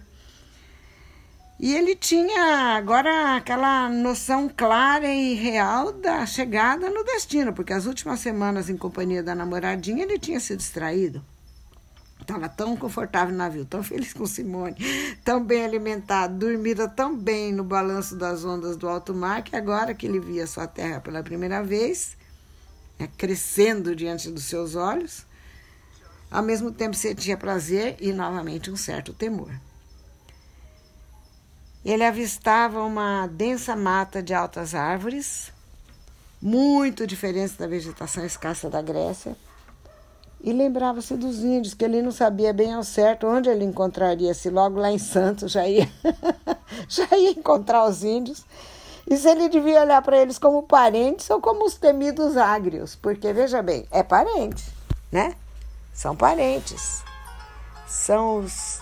E 1.59 1.75
ele 1.75 1.95
tinha 1.95 2.77
agora 2.77 3.37
aquela 3.37 3.89
noção 3.89 4.49
clara 4.55 5.09
e 5.09 5.35
real 5.35 5.91
da 5.91 6.27
chegada 6.27 6.91
no 6.91 7.03
destino, 7.03 7.53
porque 7.53 7.73
as 7.73 7.87
últimas 7.87 8.21
semanas 8.21 8.69
em 8.69 8.77
companhia 8.77 9.23
da 9.23 9.35
namoradinha 9.35 10.03
ele 10.03 10.19
tinha 10.19 10.39
se 10.39 10.55
distraído. 10.55 11.25
Estava 12.27 12.49
tão 12.49 12.77
confortável 12.77 13.31
no 13.31 13.39
navio, 13.39 13.65
tão 13.65 13.85
feliz 13.85 14.13
com 14.13 14.27
Simone, 14.27 14.75
tão 15.25 15.45
bem 15.45 15.65
alimentado, 15.65 16.35
dormida 16.37 16.89
tão 16.89 17.17
bem 17.17 17.53
no 17.53 17.63
balanço 17.63 18.17
das 18.17 18.45
ondas 18.45 18.77
do 18.77 18.89
alto 18.89 19.15
mar, 19.15 19.45
que 19.45 19.55
agora 19.55 19.95
que 19.95 20.07
ele 20.07 20.19
via 20.19 20.45
sua 20.45 20.67
terra 20.67 21.01
pela 21.01 21.23
primeira 21.23 21.63
vez, 21.63 22.17
né, 22.99 23.09
crescendo 23.17 23.95
diante 23.95 24.29
dos 24.29 24.43
seus 24.43 24.75
olhos, 24.75 25.25
ao 26.29 26.43
mesmo 26.43 26.73
tempo 26.73 26.97
sentia 26.97 27.37
prazer 27.37 27.97
e 28.01 28.13
novamente 28.13 28.73
um 28.73 28.77
certo 28.77 29.13
temor. 29.13 29.53
Ele 31.85 32.03
avistava 32.03 32.83
uma 32.83 33.29
densa 33.29 33.77
mata 33.77 34.21
de 34.21 34.35
altas 34.35 34.75
árvores, 34.75 35.53
muito 36.43 37.07
diferente 37.07 37.55
da 37.57 37.69
vegetação 37.69 38.25
escassa 38.27 38.69
da 38.69 38.83
Grécia, 38.83 39.37
e 40.41 40.53
lembrava-se 40.53 41.17
dos 41.17 41.43
índios, 41.43 41.75
que 41.75 41.85
ele 41.85 42.03
não 42.03 42.13
sabia 42.13 42.53
bem 42.53 42.73
ao 42.73 42.85
certo 42.85 43.27
onde 43.27 43.49
ele 43.49 43.65
encontraria, 43.65 44.33
se 44.35 44.51
logo 44.51 44.79
lá 44.79 44.93
em 44.93 44.99
Santos 44.99 45.53
já 45.53 45.67
ia, 45.67 45.91
já 46.89 47.09
ia 47.17 47.31
encontrar 47.31 47.89
os 47.89 48.05
índios. 48.05 48.45
E 49.09 49.17
se 49.17 49.29
ele 49.29 49.49
devia 49.49 49.83
olhar 49.83 50.03
para 50.03 50.19
eles 50.19 50.39
como 50.39 50.63
parentes 50.65 51.31
ou 51.31 51.41
como 51.41 51.65
os 51.65 51.75
temidos 51.75 52.37
ágrios, 52.37 52.97
porque 52.97 53.33
veja 53.33 53.63
bem, 53.63 53.87
é 53.91 54.03
parente, 54.03 54.65
né? 55.11 55.35
São 55.95 56.17
parentes. 56.17 57.05
São 57.87 58.39
os, 58.39 58.81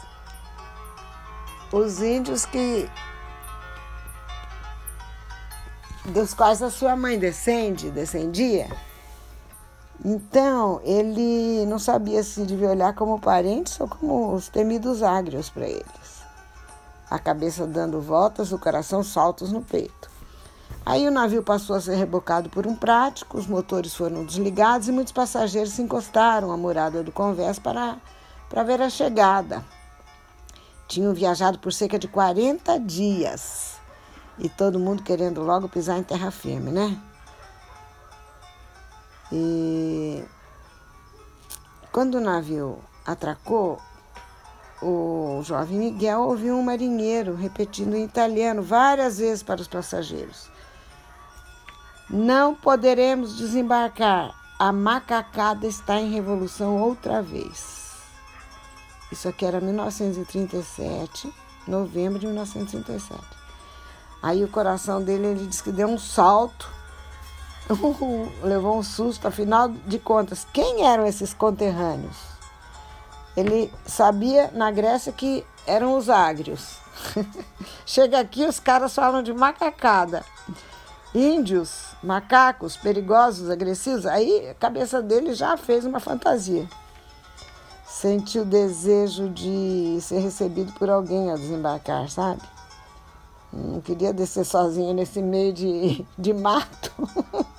os 1.71 2.03
índios 2.03 2.47
que 2.47 2.88
dos 6.07 6.35
quais 6.35 6.62
a 6.62 6.71
sua 6.71 6.97
mãe 6.97 7.19
descende, 7.19 7.90
descendia. 7.90 8.69
Então, 10.03 10.81
ele 10.83 11.67
não 11.67 11.79
sabia 11.79 12.23
se 12.23 12.45
devia 12.45 12.71
olhar 12.71 12.95
como 12.95 13.21
parentes 13.21 13.79
ou 13.79 13.87
como 13.87 14.35
os 14.35 14.49
temidos 14.49 15.03
ágrios 15.03 15.51
para 15.51 15.67
eles. 15.67 16.25
A 17.11 17.19
cabeça 17.19 17.67
dando 17.67 18.01
voltas, 18.01 18.53
o 18.53 18.59
coração 18.59 19.05
saltos 19.05 19.53
no 19.53 19.63
peito. 19.63 20.11
Aí 20.87 21.07
o 21.07 21.11
navio 21.11 21.43
passou 21.43 21.77
a 21.77 21.81
ser 21.81 21.95
rebocado 21.95 22.51
por 22.51 22.67
um 22.67 22.75
prático, 22.75 23.39
os 23.39 23.47
motores 23.47 23.95
foram 23.95 24.25
desligados 24.25 24.89
e 24.89 24.93
muitos 24.93 25.13
passageiros 25.13 25.73
se 25.73 25.81
encostaram 25.81 26.51
à 26.51 26.57
morada 26.57 27.03
do 27.03 27.11
convés 27.11 27.59
para, 27.59 27.97
para 28.51 28.63
ver 28.63 28.83
a 28.83 28.91
chegada. 28.91 29.65
Tinham 30.87 31.15
viajado 31.15 31.59
por 31.59 31.73
cerca 31.73 31.99
de 31.99 32.07
40 32.07 32.79
dias 32.81 33.77
e 34.39 34.49
todo 34.49 34.79
mundo 34.79 35.03
querendo 35.03 35.43
logo 35.43 35.69
pisar 35.69 35.99
em 35.99 36.03
terra 36.03 36.31
firme, 36.31 36.71
né? 36.71 37.01
E 39.33 40.25
quando 41.91 42.17
o 42.17 42.21
navio 42.21 42.79
atracou, 43.07 43.79
o 44.83 45.41
jovem 45.45 45.79
Miguel 45.79 46.21
ouviu 46.23 46.57
um 46.57 46.63
marinheiro 46.63 47.35
repetindo 47.35 47.95
em 47.95 48.05
italiano 48.05 48.63
várias 48.63 49.19
vezes 49.19 49.43
para 49.43 49.61
os 49.61 49.69
passageiros: 49.69 50.51
Não 52.11 52.55
poderemos 52.55 53.37
desembarcar. 53.37 54.35
A 54.57 54.73
macacada 54.73 55.67
está 55.67 56.01
em 56.01 56.13
revolução 56.13 56.81
outra 56.81 57.21
vez. 57.21 57.93
Isso 59.11 59.29
aqui 59.29 59.45
era 59.45 59.61
1937, 59.61 61.33
novembro 61.67 62.19
de 62.19 62.27
1937. 62.27 63.21
Aí 64.23 64.45
o 64.45 64.49
coração 64.49 65.03
dele, 65.03 65.27
ele 65.27 65.47
disse 65.47 65.63
que 65.63 65.73
deu 65.73 65.89
um 65.89 65.99
salto 65.99 66.69
levou 68.42 68.79
um 68.79 68.83
susto, 68.83 69.27
afinal 69.27 69.68
de 69.68 69.98
contas, 69.98 70.46
quem 70.53 70.87
eram 70.87 71.07
esses 71.07 71.33
conterrâneos? 71.33 72.16
Ele 73.37 73.72
sabia 73.87 74.50
na 74.53 74.70
Grécia 74.70 75.12
que 75.12 75.44
eram 75.66 75.96
os 75.96 76.09
ágrios. 76.09 76.79
Chega 77.85 78.20
aqui, 78.20 78.44
os 78.46 78.61
caras 78.61 78.94
falam 78.94 79.22
de 79.22 79.33
macacada. 79.33 80.24
Índios, 81.14 81.96
macacos, 82.03 82.77
perigosos, 82.77 83.50
agressivos. 83.50 84.07
Aí 84.07 84.48
a 84.50 84.55
cabeça 84.55 85.00
dele 85.03 85.35
já 85.35 85.57
fez 85.57 85.85
uma 85.85 86.00
fantasia. 86.00 86.68
Sentiu 87.87 88.42
o 88.42 88.46
desejo 88.46 89.29
de 89.31 89.98
ser 90.00 90.18
recebido 90.18 90.72
por 90.74 90.90
alguém 90.90 91.31
ao 91.31 91.38
desembarcar, 91.38 92.09
sabe? 92.09 92.42
Não 93.53 93.81
queria 93.81 94.12
descer 94.12 94.44
sozinho 94.44 94.92
nesse 94.92 95.22
meio 95.22 95.53
de, 95.53 96.05
de 96.18 96.33
mato. 96.33 96.92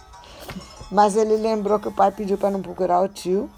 Mas 0.91 1.15
ele 1.15 1.35
lembrou 1.37 1.79
que 1.79 1.87
o 1.87 1.91
pai 1.91 2.11
pediu 2.11 2.37
para 2.37 2.51
não 2.51 2.61
procurar 2.61 3.01
o 3.01 3.07
tio 3.07 3.49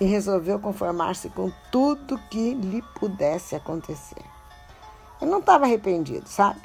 e 0.00 0.04
resolveu 0.04 0.58
conformar-se 0.58 1.28
com 1.28 1.52
tudo 1.70 2.18
que 2.30 2.54
lhe 2.54 2.82
pudesse 2.98 3.54
acontecer. 3.54 4.24
Ele 5.20 5.30
não 5.30 5.38
estava 5.38 5.64
arrependido, 5.64 6.28
sabe? 6.28 6.62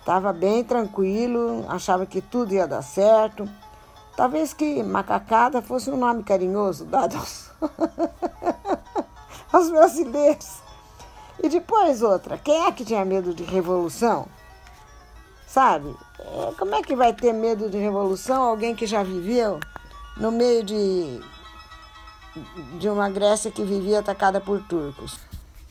Estava 0.00 0.32
bem 0.32 0.64
tranquilo, 0.64 1.64
achava 1.68 2.06
que 2.06 2.20
tudo 2.20 2.54
ia 2.54 2.66
dar 2.66 2.82
certo. 2.82 3.48
Talvez 4.16 4.52
que 4.52 4.82
macacada 4.82 5.60
fosse 5.60 5.90
um 5.90 5.96
nome 5.96 6.22
carinhoso 6.22 6.84
dado 6.84 7.16
aos, 7.16 7.50
aos 9.52 9.70
brasileiros. 9.70 10.62
E 11.42 11.48
depois 11.48 12.02
outra, 12.02 12.38
quem 12.38 12.66
é 12.66 12.72
que 12.72 12.84
tinha 12.84 13.04
medo 13.04 13.34
de 13.34 13.44
revolução? 13.44 14.26
Sabe? 15.54 15.94
É, 16.18 16.52
como 16.58 16.74
é 16.74 16.82
que 16.82 16.96
vai 16.96 17.12
ter 17.12 17.32
medo 17.32 17.70
de 17.70 17.78
revolução 17.78 18.42
alguém 18.42 18.74
que 18.74 18.88
já 18.88 19.04
viveu 19.04 19.60
no 20.16 20.32
meio 20.32 20.64
de, 20.64 21.20
de 22.80 22.88
uma 22.88 23.08
Grécia 23.08 23.52
que 23.52 23.62
vivia 23.62 24.00
atacada 24.00 24.40
por 24.40 24.60
turcos? 24.64 25.16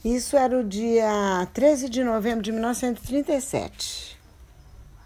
Isso 0.02 0.38
era 0.38 0.58
o 0.58 0.64
dia 0.64 1.46
13 1.54 1.90
de 1.90 2.02
novembro 2.02 2.42
de 2.42 2.54
1937. 2.54 4.18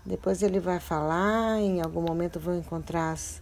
Depois 0.05 0.43
ele 0.43 0.59
vai 0.59 0.79
falar, 0.79 1.59
em 1.59 1.81
algum 1.81 2.03
momento 2.03 2.39
vou 2.39 2.53
encontrar 2.53 3.13
as, 3.13 3.41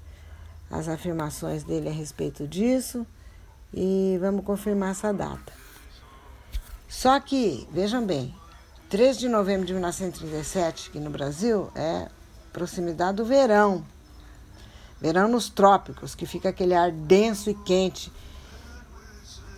as 0.72 0.88
afirmações 0.88 1.66
dele 1.66 1.90
a 1.90 1.92
respeito 1.92 2.48
disso 2.48 3.06
e 3.74 4.18
vamos 4.22 4.46
confirmar 4.46 4.92
essa 4.92 5.14
data. 5.14 5.52
Só 6.88 7.20
que, 7.20 7.68
vejam 7.74 8.06
bem, 8.06 8.34
3 8.88 9.18
de 9.18 9.28
novembro 9.28 9.66
de 9.66 9.74
1937, 9.74 10.90
aqui 10.90 11.00
no 11.00 11.10
Brasil, 11.10 11.72
é 11.74 12.08
proximidade 12.54 13.18
do 13.18 13.26
verão. 13.26 13.84
Verão 15.02 15.28
nos 15.28 15.50
trópicos, 15.50 16.14
que 16.14 16.28
fica 16.28 16.50
aquele 16.50 16.76
ar 16.76 16.92
denso 16.92 17.50
e 17.50 17.56
quente. 17.56 18.12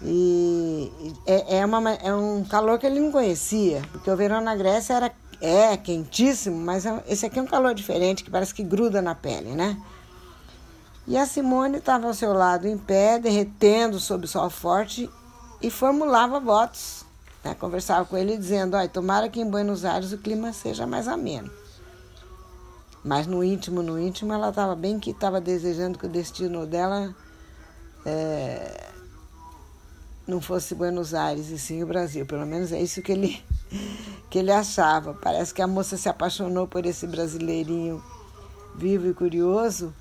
E 0.02 1.14
é, 1.26 1.58
é, 1.58 1.66
uma, 1.66 1.92
é 1.92 2.14
um 2.14 2.46
calor 2.46 2.80
que 2.80 2.86
ele 2.86 3.02
não 3.02 3.12
conhecia, 3.12 3.82
porque 3.92 4.10
o 4.10 4.16
verão 4.16 4.40
na 4.40 4.56
Grécia 4.56 4.94
era 4.94 5.14
é 5.42 5.76
quentíssimo, 5.76 6.58
mas 6.58 6.86
é, 6.86 7.04
esse 7.08 7.26
aqui 7.26 7.38
é 7.38 7.42
um 7.42 7.48
calor 7.48 7.76
diferente, 7.76 8.24
que 8.24 8.32
parece 8.32 8.54
que 8.54 8.64
gruda 8.64 9.02
na 9.02 9.14
pele, 9.14 9.52
né? 9.52 9.78
E 11.06 11.18
a 11.18 11.26
Simone 11.26 11.78
estava 11.78 12.08
ao 12.08 12.14
seu 12.14 12.32
lado 12.32 12.66
em 12.66 12.78
pé, 12.78 13.20
derretendo 13.20 14.00
sob 14.00 14.24
o 14.24 14.28
sol 14.28 14.50
forte 14.50 15.10
e 15.62 15.70
formulava 15.70 16.40
votos 16.40 16.97
né? 17.48 17.56
Conversava 17.56 18.06
com 18.06 18.18
ele 18.18 18.38
dizendo, 18.38 18.76
olha, 18.76 18.90
tomara 18.90 19.30
que 19.30 19.40
em 19.40 19.50
Buenos 19.50 19.86
Aires 19.86 20.12
o 20.12 20.18
clima 20.18 20.52
seja 20.52 20.86
mais 20.86 21.08
ameno. 21.08 21.50
Mas 23.04 23.26
no 23.26 23.44
íntimo, 23.44 23.82
no 23.82 23.98
íntimo, 23.98 24.34
ela 24.34 24.50
estava 24.50 24.76
bem 24.76 25.00
que 25.00 25.12
estava 25.12 25.40
desejando 25.40 25.98
que 25.98 26.06
o 26.06 26.10
destino 26.10 26.66
dela 26.66 27.16
é, 28.06 28.90
não 30.28 30.42
fosse 30.42 30.76
Buenos 30.76 31.14
Aires 31.14 31.50
e 31.50 31.58
sim 31.58 31.82
o 31.82 31.88
Brasil. 31.88 32.26
Pelo 32.26 32.46
menos 32.46 32.74
é 32.74 32.82
isso 32.82 33.02
que 33.02 33.14
ele, 33.14 33.42
que 34.30 34.40
ele 34.40 34.52
achava. 34.52 35.14
Parece 35.14 35.54
que 35.54 35.62
a 35.62 35.68
moça 35.68 35.96
se 35.96 36.10
apaixonou 36.10 36.68
por 36.68 36.86
esse 36.86 37.08
brasileirinho 37.08 38.04
vivo 38.76 39.08
e 39.08 39.14
curioso 39.14 39.94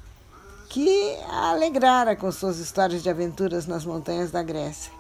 que 0.68 1.16
a 1.28 1.50
alegrara 1.50 2.16
com 2.16 2.30
suas 2.32 2.58
histórias 2.58 3.04
de 3.04 3.08
aventuras 3.08 3.68
nas 3.68 3.84
montanhas 3.84 4.32
da 4.32 4.42
Grécia. 4.42 4.95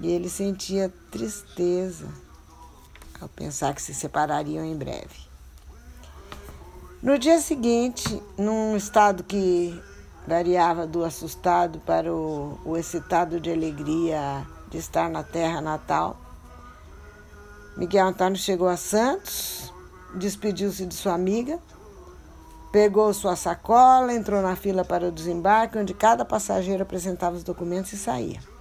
E 0.00 0.08
ele 0.08 0.28
sentia 0.28 0.92
tristeza 1.10 2.06
ao 3.20 3.28
pensar 3.28 3.74
que 3.74 3.80
se 3.80 3.94
separariam 3.94 4.64
em 4.64 4.76
breve. 4.76 5.26
No 7.02 7.18
dia 7.18 7.40
seguinte, 7.40 8.22
num 8.36 8.76
estado 8.76 9.22
que 9.22 9.80
variava 10.26 10.86
do 10.86 11.04
assustado 11.04 11.78
para 11.80 12.12
o, 12.12 12.58
o 12.64 12.76
excitado 12.76 13.38
de 13.38 13.50
alegria 13.50 14.46
de 14.68 14.78
estar 14.78 15.08
na 15.08 15.22
terra 15.22 15.60
natal, 15.60 16.16
Miguel 17.76 18.06
Antônio 18.06 18.38
chegou 18.38 18.68
a 18.68 18.76
Santos, 18.76 19.72
despediu-se 20.14 20.86
de 20.86 20.94
sua 20.94 21.12
amiga, 21.12 21.58
pegou 22.72 23.12
sua 23.12 23.36
sacola, 23.36 24.12
entrou 24.12 24.40
na 24.42 24.56
fila 24.56 24.84
para 24.84 25.08
o 25.08 25.12
desembarque, 25.12 25.78
onde 25.78 25.94
cada 25.94 26.24
passageiro 26.24 26.82
apresentava 26.82 27.36
os 27.36 27.44
documentos 27.44 27.92
e 27.92 27.98
saía. 27.98 28.55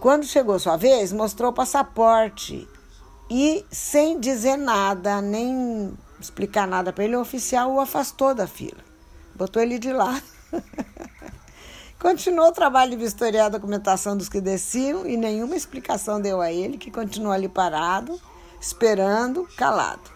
Quando 0.00 0.24
chegou 0.24 0.58
sua 0.58 0.76
vez, 0.76 1.12
mostrou 1.12 1.50
o 1.50 1.54
passaporte 1.54 2.68
e, 3.28 3.66
sem 3.70 4.20
dizer 4.20 4.56
nada, 4.56 5.20
nem 5.20 5.92
explicar 6.20 6.68
nada 6.68 6.92
para 6.92 7.04
ele, 7.04 7.16
o 7.16 7.20
oficial 7.20 7.72
o 7.72 7.80
afastou 7.80 8.32
da 8.32 8.46
fila, 8.46 8.78
botou 9.34 9.60
ele 9.60 9.78
de 9.78 9.92
lado. 9.92 10.22
Continuou 11.98 12.50
o 12.50 12.52
trabalho 12.52 12.92
de 12.92 12.96
vistoriar 12.96 13.46
a 13.46 13.50
documentação 13.50 14.16
dos 14.16 14.28
que 14.28 14.40
desciam 14.40 15.04
e 15.04 15.16
nenhuma 15.16 15.56
explicação 15.56 16.20
deu 16.20 16.40
a 16.40 16.52
ele, 16.52 16.78
que 16.78 16.92
continuou 16.92 17.32
ali 17.32 17.48
parado, 17.48 18.20
esperando, 18.60 19.48
calado. 19.56 20.08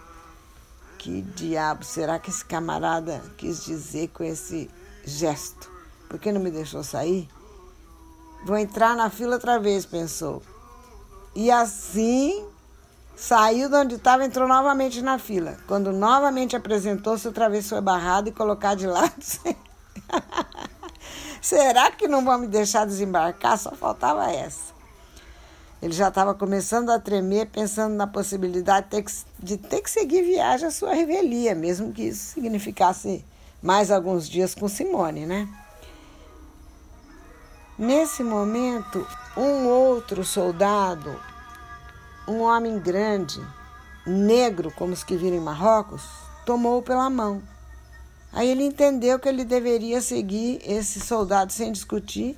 Que 0.96 1.22
diabo 1.22 1.84
será 1.84 2.20
que 2.20 2.30
esse 2.30 2.44
camarada 2.44 3.20
quis 3.36 3.64
dizer 3.64 4.10
com 4.10 4.22
esse 4.22 4.70
gesto? 5.04 5.68
Por 6.08 6.20
que 6.20 6.30
não 6.30 6.40
me 6.40 6.52
deixou 6.52 6.84
sair? 6.84 7.28
Vou 8.44 8.56
entrar 8.56 8.96
na 8.96 9.08
fila 9.08 9.34
outra 9.34 9.58
vez, 9.58 9.86
pensou. 9.86 10.42
E 11.34 11.50
assim 11.50 12.44
saiu 13.14 13.68
de 13.68 13.76
onde 13.76 13.94
estava, 13.94 14.24
entrou 14.24 14.48
novamente 14.48 15.00
na 15.00 15.18
fila. 15.18 15.56
Quando 15.68 15.92
novamente 15.92 16.56
apresentou-se, 16.56 17.26
outra 17.26 17.48
vez 17.48 17.68
foi 17.68 17.80
barrado 17.80 18.28
e 18.28 18.32
colocado 18.32 18.78
de 18.78 18.86
lado. 18.86 19.12
Será 21.40 21.90
que 21.90 22.08
não 22.08 22.24
vão 22.24 22.38
me 22.38 22.46
deixar 22.48 22.84
desembarcar? 22.84 23.58
Só 23.58 23.72
faltava 23.72 24.30
essa. 24.30 24.72
Ele 25.80 25.92
já 25.92 26.08
estava 26.08 26.34
começando 26.34 26.90
a 26.90 26.98
tremer, 26.98 27.46
pensando 27.46 27.94
na 27.94 28.06
possibilidade 28.06 28.86
de 28.86 28.90
ter, 28.90 29.02
que, 29.02 29.12
de 29.40 29.56
ter 29.56 29.80
que 29.80 29.90
seguir 29.90 30.22
viagem 30.22 30.68
à 30.68 30.70
sua 30.70 30.94
revelia, 30.94 31.54
mesmo 31.54 31.92
que 31.92 32.02
isso 32.02 32.34
significasse 32.34 33.24
mais 33.60 33.90
alguns 33.90 34.28
dias 34.28 34.54
com 34.54 34.68
Simone, 34.68 35.26
né? 35.26 35.48
Nesse 37.78 38.22
momento, 38.22 39.06
um 39.34 39.66
outro 39.66 40.24
soldado, 40.24 41.18
um 42.28 42.40
homem 42.40 42.78
grande, 42.78 43.40
negro 44.06 44.70
como 44.76 44.92
os 44.92 45.02
que 45.02 45.16
viram 45.16 45.38
em 45.38 45.40
Marrocos, 45.40 46.02
tomou-o 46.44 46.82
pela 46.82 47.08
mão. 47.08 47.42
Aí 48.30 48.48
ele 48.50 48.62
entendeu 48.62 49.18
que 49.18 49.28
ele 49.28 49.44
deveria 49.44 50.02
seguir 50.02 50.60
esse 50.66 51.00
soldado 51.00 51.50
sem 51.50 51.72
discutir 51.72 52.36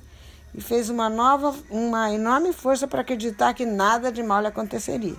e 0.53 0.61
fez 0.61 0.89
uma 0.89 1.09
nova, 1.09 1.53
uma 1.69 2.13
enorme 2.13 2.53
força 2.53 2.87
para 2.87 3.01
acreditar 3.01 3.53
que 3.53 3.65
nada 3.65 4.11
de 4.11 4.23
mal 4.23 4.39
lhe 4.39 4.47
aconteceria. 4.47 5.15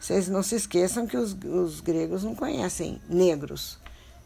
Vocês 0.00 0.26
não 0.26 0.42
se 0.42 0.54
esqueçam 0.54 1.06
que 1.06 1.18
os, 1.18 1.36
os 1.44 1.80
gregos 1.80 2.24
não 2.24 2.34
conhecem 2.34 3.00
negros. 3.06 3.78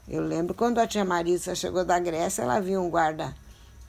Eu 0.09 0.23
lembro 0.23 0.55
quando 0.55 0.79
a 0.79 0.87
tia 0.87 1.05
Marisa 1.05 1.57
chegou 1.57 1.85
da 1.85 1.99
Grécia, 1.99 2.43
ela 2.43 2.61
viu 2.61 2.81
um 2.81 2.89
guarda, 2.89 3.35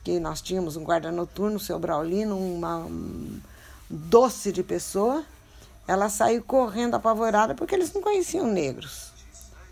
que 0.06 0.18
nós 0.22 0.42
tínhamos 0.42 0.78
um 0.78 0.84
guarda 0.86 1.12
noturno, 1.12 1.58
o 1.58 1.60
seu 1.60 1.78
Braulino, 1.78 2.38
uma 2.38 2.78
um 2.78 3.42
doce 3.90 4.54
de 4.54 4.64
pessoa. 4.64 5.26
Ela 5.86 6.08
saiu 6.08 6.42
correndo 6.42 6.96
apavorada 6.96 7.54
porque 7.54 7.76
eles 7.76 7.92
não 7.92 8.02
conheciam 8.02 8.48
negros. 8.48 9.12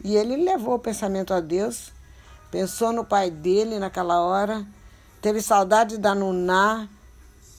E 0.04 0.18
ele 0.18 0.36
levou 0.36 0.76
o 0.76 0.80
pensamento 0.80 1.34
a 1.34 1.40
Deus 1.40 1.94
Pensou 2.54 2.94
no 2.94 3.04
pai 3.04 3.32
dele 3.32 3.80
naquela 3.80 4.22
hora, 4.22 4.64
teve 5.20 5.42
saudade 5.42 5.98
da 5.98 6.14
Nuná, 6.14 6.88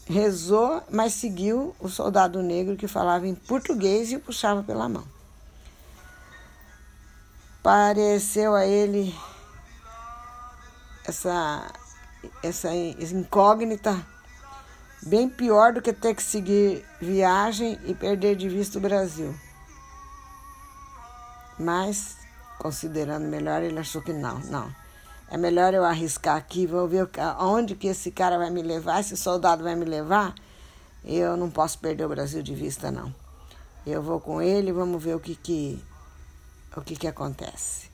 rezou, 0.06 0.80
mas 0.88 1.14
seguiu 1.14 1.74
o 1.80 1.88
soldado 1.88 2.40
negro 2.40 2.76
que 2.76 2.86
falava 2.86 3.26
em 3.26 3.34
português 3.34 4.12
e 4.12 4.14
o 4.14 4.20
puxava 4.20 4.62
pela 4.62 4.88
mão. 4.88 5.02
Pareceu 7.60 8.54
a 8.54 8.64
ele 8.64 9.12
essa, 11.04 11.72
essa 12.42 12.74
incógnita 12.74 14.04
bem 15.02 15.28
pior 15.28 15.72
do 15.72 15.82
que 15.82 15.92
ter 15.92 16.14
que 16.14 16.22
seguir 16.22 16.84
viagem 17.00 17.78
e 17.84 17.94
perder 17.94 18.36
de 18.36 18.48
vista 18.48 18.78
o 18.78 18.80
Brasil. 18.80 19.34
Mas, 21.58 22.16
considerando 22.58 23.26
melhor, 23.26 23.62
ele 23.62 23.78
achou 23.78 24.02
que 24.02 24.12
não, 24.12 24.38
não. 24.40 24.74
É 25.28 25.36
melhor 25.36 25.74
eu 25.74 25.84
arriscar 25.84 26.36
aqui, 26.36 26.66
vou 26.66 26.86
ver 26.86 27.08
aonde 27.38 27.74
que 27.74 27.88
esse 27.88 28.10
cara 28.10 28.38
vai 28.38 28.50
me 28.50 28.62
levar, 28.62 29.00
esse 29.00 29.16
soldado 29.16 29.62
vai 29.62 29.74
me 29.74 29.84
levar. 29.84 30.34
Eu 31.04 31.36
não 31.36 31.50
posso 31.50 31.78
perder 31.78 32.04
o 32.04 32.08
Brasil 32.08 32.42
de 32.42 32.54
vista, 32.54 32.90
não. 32.90 33.14
Eu 33.86 34.02
vou 34.02 34.20
com 34.20 34.40
ele, 34.40 34.72
vamos 34.72 35.02
ver 35.02 35.14
o 35.14 35.20
que 35.20 35.34
que, 35.34 35.82
o 36.76 36.80
que, 36.80 36.96
que 36.96 37.06
acontece. 37.06 37.90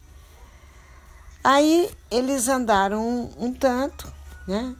Aí 1.43 1.90
eles 2.11 2.49
andaram 2.49 3.03
um, 3.03 3.47
um 3.47 3.53
tanto, 3.53 4.12
né? 4.51 4.75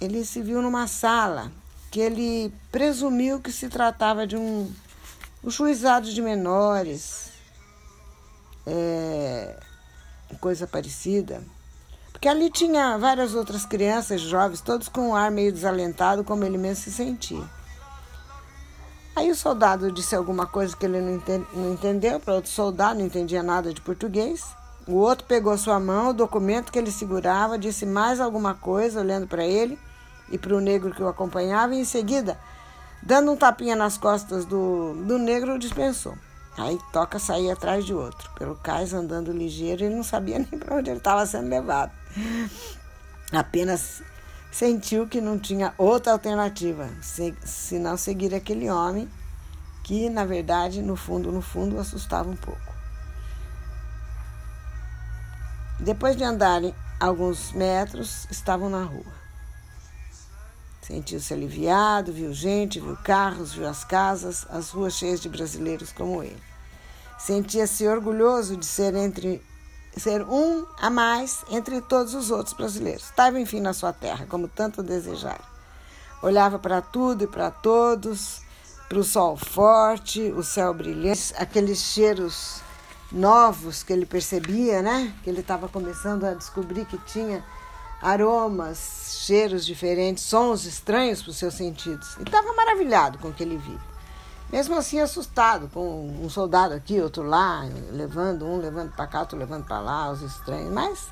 Ele 0.00 0.24
se 0.24 0.40
viu 0.40 0.62
numa 0.62 0.86
sala 0.86 1.50
que 1.90 2.00
ele 2.00 2.54
presumiu 2.70 3.40
que 3.40 3.50
se 3.50 3.68
tratava 3.68 4.26
de 4.26 4.36
um, 4.36 4.72
um 5.42 5.50
juizado 5.50 6.10
de 6.10 6.22
menores. 6.22 7.30
É, 8.66 9.58
coisa 10.40 10.66
parecida. 10.66 11.42
Porque 12.12 12.28
ali 12.28 12.50
tinha 12.50 12.96
várias 12.96 13.34
outras 13.34 13.66
crianças, 13.66 14.20
jovens, 14.20 14.60
todos 14.60 14.88
com 14.88 15.08
um 15.08 15.16
ar 15.16 15.30
meio 15.30 15.52
desalentado, 15.52 16.22
como 16.22 16.44
ele 16.44 16.58
mesmo 16.58 16.84
se 16.84 16.92
sentia. 16.92 17.42
Aí 19.16 19.30
o 19.30 19.34
soldado 19.34 19.90
disse 19.90 20.14
alguma 20.14 20.46
coisa 20.46 20.76
que 20.76 20.86
ele 20.86 21.00
não 21.00 21.72
entendeu 21.72 22.20
para 22.20 22.34
outro 22.34 22.50
soldado, 22.50 23.00
não 23.00 23.06
entendia 23.06 23.42
nada 23.42 23.74
de 23.74 23.80
português. 23.80 24.59
O 24.86 24.94
outro 24.94 25.26
pegou 25.26 25.56
sua 25.56 25.78
mão, 25.78 26.10
o 26.10 26.14
documento 26.14 26.72
que 26.72 26.78
ele 26.78 26.90
segurava, 26.90 27.58
disse 27.58 27.86
mais 27.86 28.20
alguma 28.20 28.54
coisa, 28.54 29.00
olhando 29.00 29.26
para 29.26 29.44
ele 29.44 29.78
e 30.30 30.38
para 30.38 30.54
o 30.54 30.60
negro 30.60 30.94
que 30.94 31.02
o 31.02 31.08
acompanhava, 31.08 31.74
e 31.74 31.80
em 31.80 31.84
seguida, 31.84 32.38
dando 33.02 33.32
um 33.32 33.36
tapinha 33.36 33.76
nas 33.76 33.98
costas 33.98 34.44
do, 34.44 34.94
do 35.06 35.18
negro, 35.18 35.58
dispensou. 35.58 36.16
Aí 36.56 36.78
toca 36.92 37.18
sair 37.18 37.50
atrás 37.50 37.84
de 37.84 37.94
outro. 37.94 38.30
Pelo 38.32 38.56
cais 38.56 38.92
andando 38.92 39.32
ligeiro, 39.32 39.84
ele 39.84 39.94
não 39.94 40.02
sabia 40.02 40.38
nem 40.50 40.58
para 40.58 40.76
onde 40.76 40.90
ele 40.90 40.98
estava 40.98 41.24
sendo 41.26 41.48
levado. 41.48 41.92
Apenas 43.32 44.02
sentiu 44.50 45.06
que 45.06 45.20
não 45.20 45.38
tinha 45.38 45.72
outra 45.78 46.12
alternativa 46.12 46.88
senão 47.44 47.96
seguir 47.96 48.34
aquele 48.34 48.68
homem 48.68 49.08
que, 49.84 50.10
na 50.10 50.24
verdade, 50.24 50.82
no 50.82 50.96
fundo, 50.96 51.30
no 51.30 51.40
fundo, 51.40 51.78
assustava 51.78 52.28
um 52.28 52.36
pouco. 52.36 52.69
Depois 55.80 56.14
de 56.14 56.22
andarem 56.22 56.74
alguns 57.00 57.52
metros, 57.52 58.26
estavam 58.30 58.68
na 58.68 58.82
rua. 58.82 59.20
Sentiu-se 60.82 61.32
aliviado, 61.32 62.12
viu 62.12 62.34
gente, 62.34 62.78
viu 62.78 62.98
carros, 63.02 63.54
viu 63.54 63.66
as 63.66 63.82
casas, 63.82 64.46
as 64.50 64.68
ruas 64.68 64.92
cheias 64.92 65.20
de 65.20 65.28
brasileiros 65.30 65.90
como 65.90 66.22
ele. 66.22 66.42
Sentia-se 67.18 67.88
orgulhoso 67.88 68.58
de 68.58 68.66
ser 68.66 68.94
entre 68.94 69.42
ser 69.96 70.22
um 70.22 70.66
a 70.78 70.90
mais 70.90 71.44
entre 71.50 71.80
todos 71.80 72.14
os 72.14 72.30
outros 72.30 72.54
brasileiros. 72.54 73.04
Estava, 73.04 73.40
enfim, 73.40 73.60
na 73.60 73.72
sua 73.72 73.92
terra, 73.92 74.26
como 74.26 74.48
tanto 74.48 74.82
desejara. 74.82 75.44
Olhava 76.22 76.58
para 76.58 76.82
tudo 76.82 77.24
e 77.24 77.26
para 77.26 77.50
todos, 77.50 78.42
para 78.86 78.98
o 78.98 79.04
sol 79.04 79.34
forte, 79.34 80.30
o 80.32 80.42
céu 80.42 80.74
brilhante, 80.74 81.32
aqueles 81.38 81.78
cheiros 81.78 82.60
novos 83.10 83.82
que 83.82 83.92
ele 83.92 84.06
percebia, 84.06 84.82
né? 84.82 85.14
Que 85.22 85.30
ele 85.30 85.40
estava 85.40 85.68
começando 85.68 86.24
a 86.24 86.34
descobrir 86.34 86.84
que 86.84 86.98
tinha 86.98 87.44
aromas, 88.00 89.22
cheiros 89.26 89.66
diferentes, 89.66 90.24
sons 90.24 90.64
estranhos 90.64 91.22
para 91.22 91.30
os 91.30 91.36
seus 91.36 91.54
sentidos. 91.54 92.16
E 92.16 92.22
estava 92.22 92.52
maravilhado 92.52 93.18
com 93.18 93.28
o 93.28 93.32
que 93.32 93.42
ele 93.42 93.56
via. 93.56 93.78
Mesmo 94.50 94.74
assim, 94.76 94.98
assustado, 94.98 95.68
com 95.68 96.08
um 96.22 96.28
soldado 96.28 96.74
aqui, 96.74 97.00
outro 97.00 97.22
lá, 97.22 97.64
levando 97.92 98.44
um, 98.44 98.58
levando 98.58 98.90
para 98.92 99.06
cá, 99.06 99.20
outro 99.20 99.38
levando 99.38 99.64
para 99.64 99.80
lá, 99.80 100.10
os 100.10 100.22
estranhos. 100.22 100.72
Mas 100.72 101.06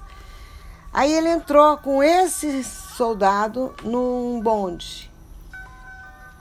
aí 0.92 1.12
ele 1.12 1.28
entrou 1.28 1.76
com 1.78 2.02
esse 2.02 2.64
soldado 2.64 3.72
num 3.84 4.40
bonde, 4.40 5.07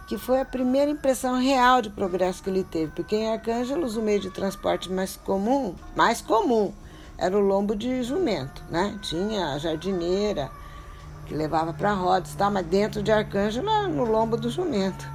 que 0.07 0.17
foi 0.17 0.39
a 0.39 0.45
primeira 0.45 0.89
impressão 0.89 1.37
real 1.37 1.81
de 1.81 1.89
progresso 1.89 2.41
que 2.41 2.49
ele 2.49 2.63
teve, 2.63 2.91
porque 2.95 3.15
em 3.15 3.29
Arcângelos 3.29 3.97
o 3.97 4.01
meio 4.01 4.21
de 4.21 4.29
transporte 4.29 4.89
mais 4.89 5.17
comum, 5.17 5.75
mais 5.95 6.21
comum, 6.21 6.73
era 7.17 7.37
o 7.37 7.41
lombo 7.41 7.75
de 7.75 8.01
jumento, 8.03 8.63
né? 8.69 8.97
Tinha 9.01 9.53
a 9.53 9.57
jardineira 9.57 10.49
que 11.25 11.35
levava 11.35 11.73
para 11.73 11.91
rodas, 11.91 12.33
tá? 12.35 12.49
mas 12.49 12.65
dentro 12.65 13.03
de 13.03 13.11
Arcângelo, 13.11 13.69
no 13.89 14.05
lombo 14.05 14.37
do 14.37 14.49
jumento. 14.49 15.05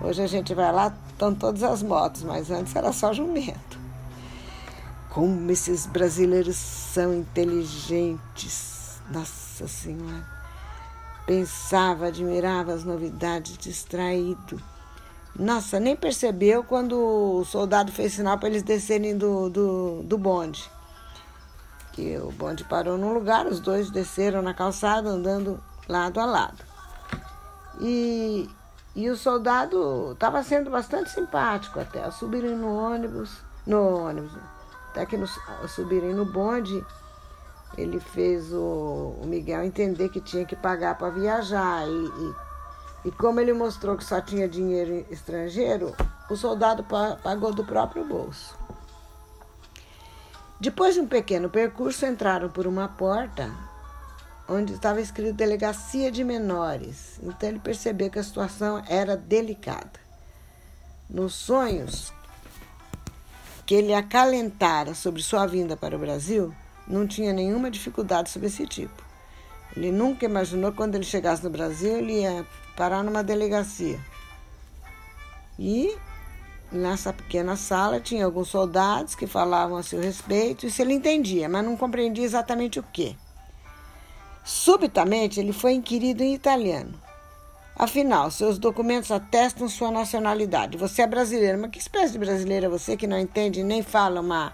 Hoje 0.00 0.22
a 0.22 0.28
gente 0.28 0.54
vai 0.54 0.70
lá, 0.72 0.94
estão 1.08 1.34
todas 1.34 1.64
as 1.64 1.82
motos, 1.82 2.22
mas 2.22 2.52
antes 2.52 2.74
era 2.76 2.92
só 2.92 3.12
jumento. 3.12 3.78
Como 5.10 5.50
esses 5.50 5.86
brasileiros 5.86 6.56
são 6.56 7.12
inteligentes. 7.14 9.00
Nossa 9.10 9.66
Senhora. 9.66 10.33
Pensava, 11.26 12.06
admirava 12.06 12.72
as 12.72 12.84
novidades, 12.84 13.56
distraído. 13.56 14.60
Nossa, 15.36 15.80
nem 15.80 15.96
percebeu 15.96 16.62
quando 16.62 16.92
o 16.96 17.44
soldado 17.44 17.90
fez 17.90 18.12
sinal 18.12 18.38
para 18.38 18.48
eles 18.48 18.62
descerem 18.62 19.16
do, 19.16 19.48
do, 19.48 20.02
do 20.04 20.18
bonde. 20.18 20.70
Que 21.92 22.18
o 22.18 22.30
bonde 22.30 22.64
parou 22.64 22.98
num 22.98 23.12
lugar, 23.12 23.46
os 23.46 23.60
dois 23.60 23.90
desceram 23.90 24.42
na 24.42 24.54
calçada, 24.54 25.08
andando 25.08 25.60
lado 25.88 26.20
a 26.20 26.24
lado. 26.24 26.64
E 27.80 28.48
e 28.96 29.10
o 29.10 29.16
soldado 29.16 30.12
estava 30.12 30.40
sendo 30.44 30.70
bastante 30.70 31.10
simpático 31.10 31.80
até. 31.80 32.04
Ao 32.04 32.12
subirem 32.12 32.54
no 32.54 32.76
ônibus, 32.76 33.42
no 33.66 34.06
ônibus, 34.06 34.32
até 34.90 35.04
que 35.04 35.16
no, 35.16 35.26
ao 35.60 35.66
subirem 35.66 36.14
no 36.14 36.24
bonde, 36.24 36.84
ele 37.76 38.00
fez 38.00 38.52
o, 38.52 39.16
o 39.22 39.26
Miguel 39.26 39.64
entender 39.64 40.08
que 40.08 40.20
tinha 40.20 40.44
que 40.44 40.56
pagar 40.56 40.96
para 40.96 41.10
viajar. 41.10 41.86
E, 41.86 41.90
e, 41.90 43.08
e, 43.08 43.10
como 43.12 43.40
ele 43.40 43.52
mostrou 43.52 43.96
que 43.96 44.04
só 44.04 44.20
tinha 44.20 44.48
dinheiro 44.48 45.06
estrangeiro, 45.10 45.94
o 46.30 46.36
soldado 46.36 46.84
pagou 47.22 47.52
do 47.52 47.64
próprio 47.64 48.04
bolso. 48.04 48.56
Depois 50.60 50.94
de 50.94 51.00
um 51.00 51.06
pequeno 51.06 51.50
percurso, 51.50 52.06
entraram 52.06 52.48
por 52.48 52.66
uma 52.66 52.88
porta 52.88 53.50
onde 54.48 54.74
estava 54.74 55.00
escrito 55.00 55.34
Delegacia 55.34 56.10
de 56.10 56.22
Menores. 56.22 57.18
Então 57.22 57.48
ele 57.48 57.58
percebeu 57.58 58.10
que 58.10 58.18
a 58.18 58.22
situação 58.22 58.82
era 58.88 59.16
delicada. 59.16 60.04
Nos 61.08 61.34
sonhos 61.34 62.12
que 63.66 63.74
ele 63.74 63.94
acalentara 63.94 64.94
sobre 64.94 65.22
sua 65.22 65.46
vinda 65.46 65.76
para 65.76 65.96
o 65.96 65.98
Brasil, 65.98 66.54
não 66.86 67.06
tinha 67.06 67.32
nenhuma 67.32 67.70
dificuldade 67.70 68.30
sobre 68.30 68.48
esse 68.48 68.66
tipo. 68.66 69.02
Ele 69.76 69.90
nunca 69.90 70.24
imaginou 70.24 70.70
que 70.70 70.76
quando 70.76 70.94
ele 70.94 71.04
chegasse 71.04 71.42
no 71.42 71.50
Brasil 71.50 71.98
ele 71.98 72.20
ia 72.20 72.46
parar 72.76 73.02
numa 73.02 73.22
delegacia. 73.22 73.98
E 75.58 75.96
nessa 76.70 77.12
pequena 77.12 77.56
sala 77.56 78.00
tinha 78.00 78.24
alguns 78.24 78.48
soldados 78.48 79.14
que 79.14 79.26
falavam 79.26 79.76
a 79.76 79.82
seu 79.82 80.00
respeito, 80.00 80.66
isso 80.66 80.82
ele 80.82 80.94
entendia, 80.94 81.48
mas 81.48 81.64
não 81.64 81.76
compreendia 81.76 82.24
exatamente 82.24 82.78
o 82.78 82.82
que. 82.82 83.16
Subitamente, 84.44 85.40
ele 85.40 85.52
foi 85.52 85.72
inquirido 85.72 86.20
em 86.20 86.34
italiano. 86.34 86.92
Afinal, 87.76 88.30
seus 88.30 88.58
documentos 88.58 89.10
atestam 89.10 89.68
sua 89.68 89.90
nacionalidade. 89.90 90.76
Você 90.76 91.02
é 91.02 91.06
brasileiro, 91.06 91.58
mas 91.58 91.70
que 91.70 91.78
espécie 91.78 92.12
de 92.12 92.18
brasileiro 92.18 92.66
é 92.66 92.68
você 92.68 92.96
que 92.96 93.06
não 93.06 93.18
entende 93.18 93.64
nem 93.64 93.82
fala 93.82 94.20
uma, 94.20 94.52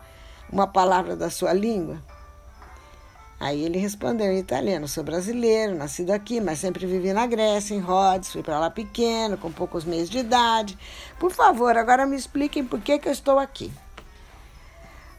uma 0.51 0.66
palavra 0.66 1.16
da 1.16 1.29
sua 1.29 1.53
língua? 1.53 2.01
Aí 3.40 3.64
ele 3.64 3.79
respondeu 3.79 4.31
em 4.31 4.38
italiano: 4.38 4.87
Sou 4.87 5.03
brasileiro, 5.03 5.74
nascido 5.74 6.11
aqui, 6.11 6.42
mas 6.42 6.59
sempre 6.59 6.87
vivi 6.87 7.14
na 7.14 7.26
Grécia, 7.26 7.74
em 7.74 7.81
Rhodes. 7.81 8.31
Fui 8.31 8.42
para 8.42 8.61
lá 8.61 8.68
pequeno, 8.68 9.38
com 9.38 9.50
poucos 9.50 9.83
meses 9.83 10.11
de 10.11 10.18
idade. 10.18 10.79
Por 11.18 11.33
favor, 11.33 11.74
agora 11.79 12.07
me 12.07 12.16
expliquem 12.16 12.62
por 12.62 12.81
que, 12.81 12.98
que 12.98 13.09
eu 13.09 13.12
estou 13.12 13.38
aqui. 13.38 13.72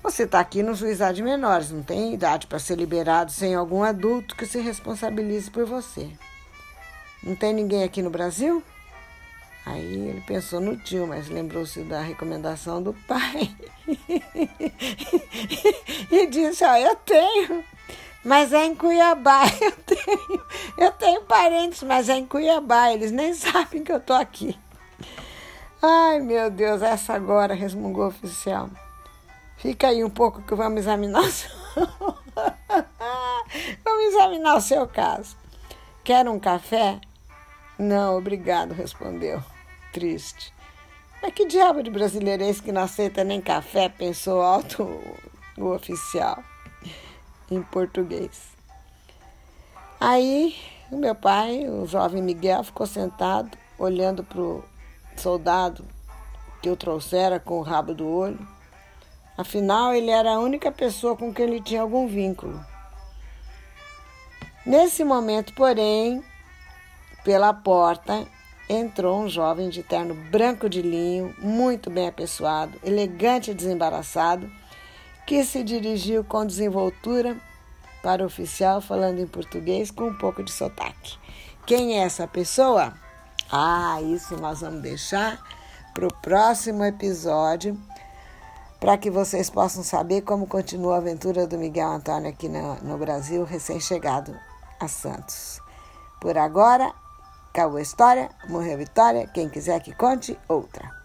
Você 0.03 0.23
está 0.23 0.39
aqui 0.39 0.61
no 0.61 0.75
juizado 0.75 1.15
de 1.15 1.23
menores, 1.23 1.71
não 1.71 1.83
tem 1.83 2.13
idade 2.13 2.47
para 2.47 2.59
ser 2.59 2.75
liberado 2.75 3.31
sem 3.31 3.55
algum 3.55 3.83
adulto 3.83 4.35
que 4.35 4.45
se 4.45 4.59
responsabilize 4.59 5.49
por 5.49 5.65
você. 5.65 6.09
Não 7.23 7.35
tem 7.35 7.53
ninguém 7.53 7.83
aqui 7.83 8.01
no 8.01 8.09
Brasil? 8.09 8.63
Aí 9.63 10.09
ele 10.09 10.21
pensou 10.21 10.59
no 10.59 10.75
tio, 10.75 11.05
mas 11.05 11.29
lembrou-se 11.29 11.83
da 11.83 12.01
recomendação 12.01 12.81
do 12.81 12.93
pai. 13.07 13.51
e 16.11 16.27
disse: 16.27 16.63
Ó, 16.63 16.75
eu 16.77 16.95
tenho. 16.95 17.63
Mas 18.23 18.53
é 18.53 18.65
em 18.65 18.75
Cuiabá. 18.75 19.41
Eu 19.59 19.71
tenho, 19.71 20.45
eu 20.77 20.91
tenho 20.91 21.21
parentes, 21.23 21.83
mas 21.83 22.07
é 22.09 22.17
em 22.17 22.25
Cuiabá. 22.25 22.91
Eles 22.91 23.11
nem 23.11 23.33
sabem 23.35 23.83
que 23.83 23.91
eu 23.91 23.99
tô 23.99 24.13
aqui. 24.13 24.57
Ai, 25.81 26.19
meu 26.19 26.49
Deus, 26.49 26.81
essa 26.81 27.13
agora, 27.13 27.53
resmungou 27.53 28.05
o 28.05 28.07
oficial. 28.07 28.69
Fica 29.57 29.87
aí 29.87 30.03
um 30.03 30.09
pouco 30.09 30.41
que 30.41 30.55
vamos 30.55 30.79
examinar 30.79 31.21
o 31.21 31.31
seu... 31.31 31.49
vamos 33.83 34.13
examinar 34.13 34.55
o 34.55 34.61
seu 34.61 34.87
caso. 34.87 35.35
Quer 36.03 36.27
um 36.29 36.39
café? 36.39 36.99
Não, 37.77 38.17
obrigado, 38.17 38.73
respondeu, 38.73 39.43
triste. 39.91 40.53
Mas 41.21 41.33
que 41.33 41.45
diabo 41.45 41.83
de 41.83 41.89
brasileiro 41.89 42.43
é 42.43 42.49
esse 42.49 42.61
que 42.61 42.71
não 42.71 42.83
aceita 42.83 43.23
nem 43.23 43.41
café? 43.41 43.89
Pensou 43.89 44.41
alto 44.41 44.83
o 45.57 45.65
oficial 45.73 46.43
em 47.51 47.61
português. 47.61 48.49
Aí 49.99 50.55
o 50.89 50.97
meu 50.97 51.13
pai, 51.13 51.69
o 51.69 51.85
jovem 51.85 52.23
Miguel, 52.23 52.63
ficou 52.63 52.87
sentado 52.87 53.55
olhando 53.77 54.23
para 54.23 54.41
o 54.41 54.63
soldado 55.15 55.85
que 56.61 56.69
eu 56.69 56.77
trouxera 56.77 57.39
com 57.39 57.59
o 57.59 57.63
rabo 57.63 57.93
do 57.93 58.07
olho. 58.07 58.47
Afinal, 59.37 59.93
ele 59.93 60.11
era 60.11 60.33
a 60.33 60.39
única 60.39 60.71
pessoa 60.71 61.15
com 61.15 61.33
quem 61.33 61.45
ele 61.45 61.61
tinha 61.61 61.81
algum 61.81 62.07
vínculo. 62.07 62.59
Nesse 64.65 65.03
momento, 65.03 65.53
porém, 65.53 66.23
pela 67.23 67.53
porta 67.53 68.27
entrou 68.69 69.21
um 69.21 69.29
jovem 69.29 69.69
de 69.69 69.81
terno 69.81 70.13
branco 70.13 70.69
de 70.69 70.81
linho, 70.81 71.35
muito 71.39 71.89
bem 71.89 72.07
apessoado, 72.07 72.79
elegante 72.83 73.51
e 73.51 73.53
desembaraçado, 73.53 74.49
que 75.31 75.45
se 75.45 75.63
dirigiu 75.63 76.25
com 76.25 76.45
desenvoltura 76.45 77.37
para 78.03 78.21
o 78.21 78.25
oficial, 78.25 78.81
falando 78.81 79.19
em 79.19 79.25
português 79.25 79.89
com 79.89 80.09
um 80.09 80.13
pouco 80.13 80.43
de 80.43 80.51
sotaque. 80.51 81.17
Quem 81.65 81.97
é 81.97 82.03
essa 82.03 82.27
pessoa? 82.27 82.93
Ah, 83.49 84.01
isso 84.01 84.35
nós 84.35 84.59
vamos 84.59 84.81
deixar 84.81 85.41
para 85.93 86.05
o 86.05 86.13
próximo 86.15 86.83
episódio, 86.83 87.79
para 88.77 88.97
que 88.97 89.09
vocês 89.09 89.49
possam 89.49 89.83
saber 89.83 90.23
como 90.23 90.45
continua 90.45 90.95
a 90.95 90.97
aventura 90.97 91.47
do 91.47 91.57
Miguel 91.57 91.91
Antônio 91.91 92.29
aqui 92.29 92.49
no, 92.49 92.75
no 92.81 92.97
Brasil, 92.97 93.45
recém-chegado 93.45 94.37
a 94.81 94.89
Santos. 94.89 95.61
Por 96.19 96.37
agora, 96.37 96.93
acabou 97.51 97.77
a 97.77 97.81
história, 97.81 98.29
morreu 98.49 98.73
a 98.73 98.77
Vitória. 98.77 99.27
Quem 99.27 99.47
quiser 99.47 99.79
que 99.79 99.95
conte, 99.95 100.37
outra. 100.49 101.00